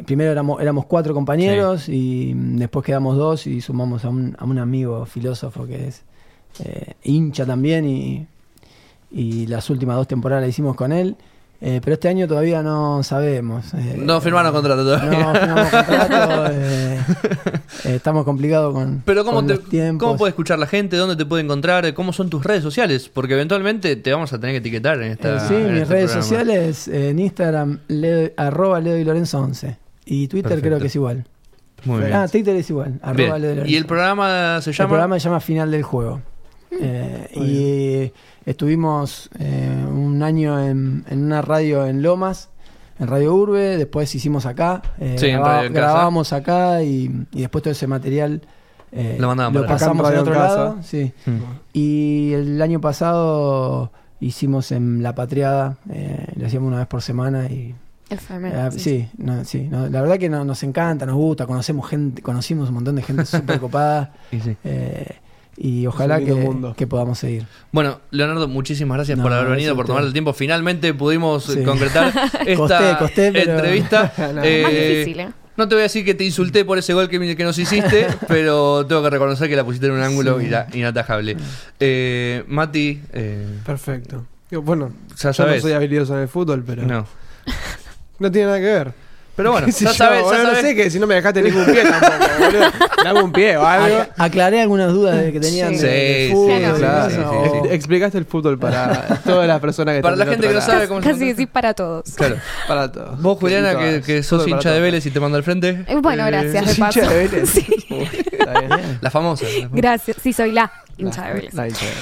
[0.06, 4.58] primero éramos, éramos cuatro compañeros y después quedamos dos y sumamos a un, a un
[4.58, 6.02] amigo filósofo que es
[7.02, 8.26] hincha también y,
[9.10, 11.16] y las últimas dos temporadas la hicimos con él.
[11.62, 13.74] Eh, pero este año todavía no sabemos.
[13.74, 15.10] eh, No firmaron contrato todavía.
[15.20, 16.46] No firmamos contrato.
[16.52, 16.98] eh,
[17.84, 20.06] eh, estamos complicados con, Pero ¿cómo, con te, los tiempos.
[20.06, 20.96] ¿cómo puede escuchar la gente?
[20.96, 21.92] ¿Dónde te puede encontrar?
[21.92, 23.10] ¿Cómo son tus redes sociales?
[23.12, 25.94] Porque eventualmente te vamos a tener que etiquetar en esta Eh, sí, en mis este
[25.94, 26.22] redes programa.
[26.22, 29.76] sociales, eh, en Instagram, Leo- arroba Leo y Lorenzo 11.
[30.06, 30.66] Y Twitter Perfecto.
[30.68, 31.26] creo que es igual.
[31.84, 32.12] Muy bien.
[32.14, 33.38] Ah, Twitter es igual, arroba.
[33.38, 33.70] Leo y Lorenzo.
[33.70, 34.88] ¿Y el programa se El llama?
[34.88, 36.22] programa se llama Final del Juego.
[36.72, 38.12] Eh,
[38.44, 42.50] y estuvimos eh, un año en, en una radio en Lomas,
[42.98, 45.86] en Radio Urbe, después hicimos acá, eh, Sí, en graba- Radio en Casa.
[45.86, 48.42] grabábamos acá y, y después todo ese material
[48.92, 49.50] eh, Lo acá.
[49.66, 50.76] pasamos en otro lado.
[50.76, 50.82] Casa.
[50.88, 51.12] Sí.
[51.26, 51.38] Mm.
[51.72, 57.46] Y el año pasado hicimos en La Patriada, eh, lo hacíamos una vez por semana
[57.46, 57.74] y
[58.10, 58.48] FM.
[58.50, 58.78] eh, sí.
[58.80, 62.68] sí, no, sí, no, la verdad que no- nos encanta, nos gusta, conocemos gente, conocimos
[62.68, 64.12] un montón de gente súper copada.
[64.30, 64.56] Sí.
[64.64, 65.06] Eh,
[65.62, 66.74] y ojalá que, mundo.
[66.74, 67.44] que podamos seguir.
[67.70, 70.32] Bueno, Leonardo, muchísimas gracias No, por haber venido, por tomar el tiempo.
[70.32, 71.62] Finalmente pudimos Sí.
[71.62, 72.08] concretar
[72.46, 74.12] esta Costé, costé, pero- entrevista.
[74.34, 74.42] No.
[74.42, 75.28] Eh, Más difícil, ¿eh?
[75.56, 78.06] No te voy a decir que te insulté por ese gol que, que nos hiciste,
[78.28, 80.46] pero tengo que reconocer que la pusiste en un ángulo Sí.
[80.46, 81.36] ina- inatajable.
[81.78, 84.24] Eh, Mati, eh, Perfecto.
[84.50, 85.56] Yo, Bueno, ya yo sabes.
[85.56, 87.06] no soy habilidoso en el fútbol, pero no,
[88.18, 88.30] No.
[88.30, 88.92] tiene nada que ver.
[89.36, 90.44] Pero bueno, ¿Qué sé ya yo, sabes, ya sabes.
[90.52, 92.70] No sé que si no me dejaste ningún pie tampoco, boludo.
[93.24, 93.96] Un pie o algo.
[93.98, 95.80] Ac- aclaré algunas dudas de que tenían Sí.
[95.82, 99.58] de, de Sí, fútbol, sí, y Claro, sí, o- Explicaste el fútbol para todas las
[99.60, 102.04] personas que Para están la gente que no sabe cómo Casi decir para todos.
[102.14, 102.36] Claro.
[102.68, 103.20] Para todos.
[103.22, 104.80] Vos, Juliana, que, sos hincha de.
[104.80, 105.84] Vélez y te mando al frente.
[105.88, 107.14] Eh, Bueno, Eh, gracias, de ¿sos hincha paso.
[107.14, 107.50] de Vélez?
[107.50, 107.66] Sí,
[108.32, 108.98] Está bien.
[109.00, 109.44] La famosa.
[109.44, 109.68] la famosa.
[109.72, 110.16] gracias.
[110.22, 110.70] Sí, soy la
[111.26, 111.54] de Vélez.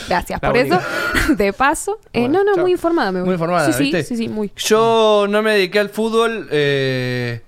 [0.09, 0.77] Gracias La por única.
[1.25, 1.35] eso.
[1.37, 1.99] De paso.
[2.13, 2.63] Eh, Bueno, no, no, chao.
[2.63, 3.27] muy informada me voy.
[3.27, 4.03] Muy informada, Sí, sí, ¿viste?
[4.05, 4.53] sí, sí, muy.
[4.57, 7.43] Yo no me dediqué al fútbol eh,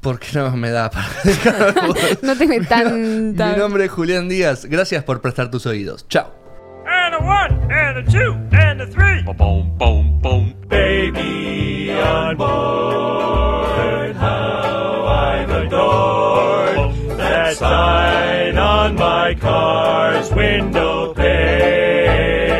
[0.00, 2.18] porque no me da para dedicarme al fútbol.
[2.22, 3.46] No tengo tanta.
[3.52, 4.64] Mi nombre es Julián Díaz.
[4.66, 6.06] Gracias por prestar tus oídos.
[6.08, 6.32] Chao.
[6.84, 9.22] and a one, and a two, and a three.
[9.22, 10.54] Boom, boom, boom.
[10.68, 14.16] Baby on board,
[17.54, 22.52] sign on my car's window pane.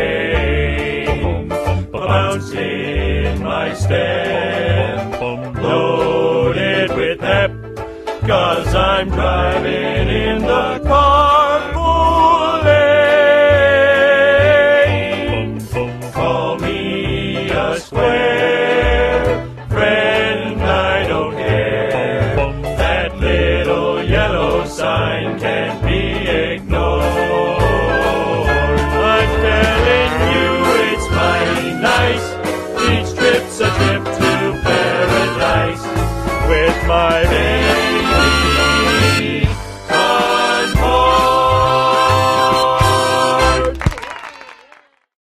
[1.91, 7.51] Bouncing my step, loaded with pep,
[8.27, 11.82] cause I'm driving in the car.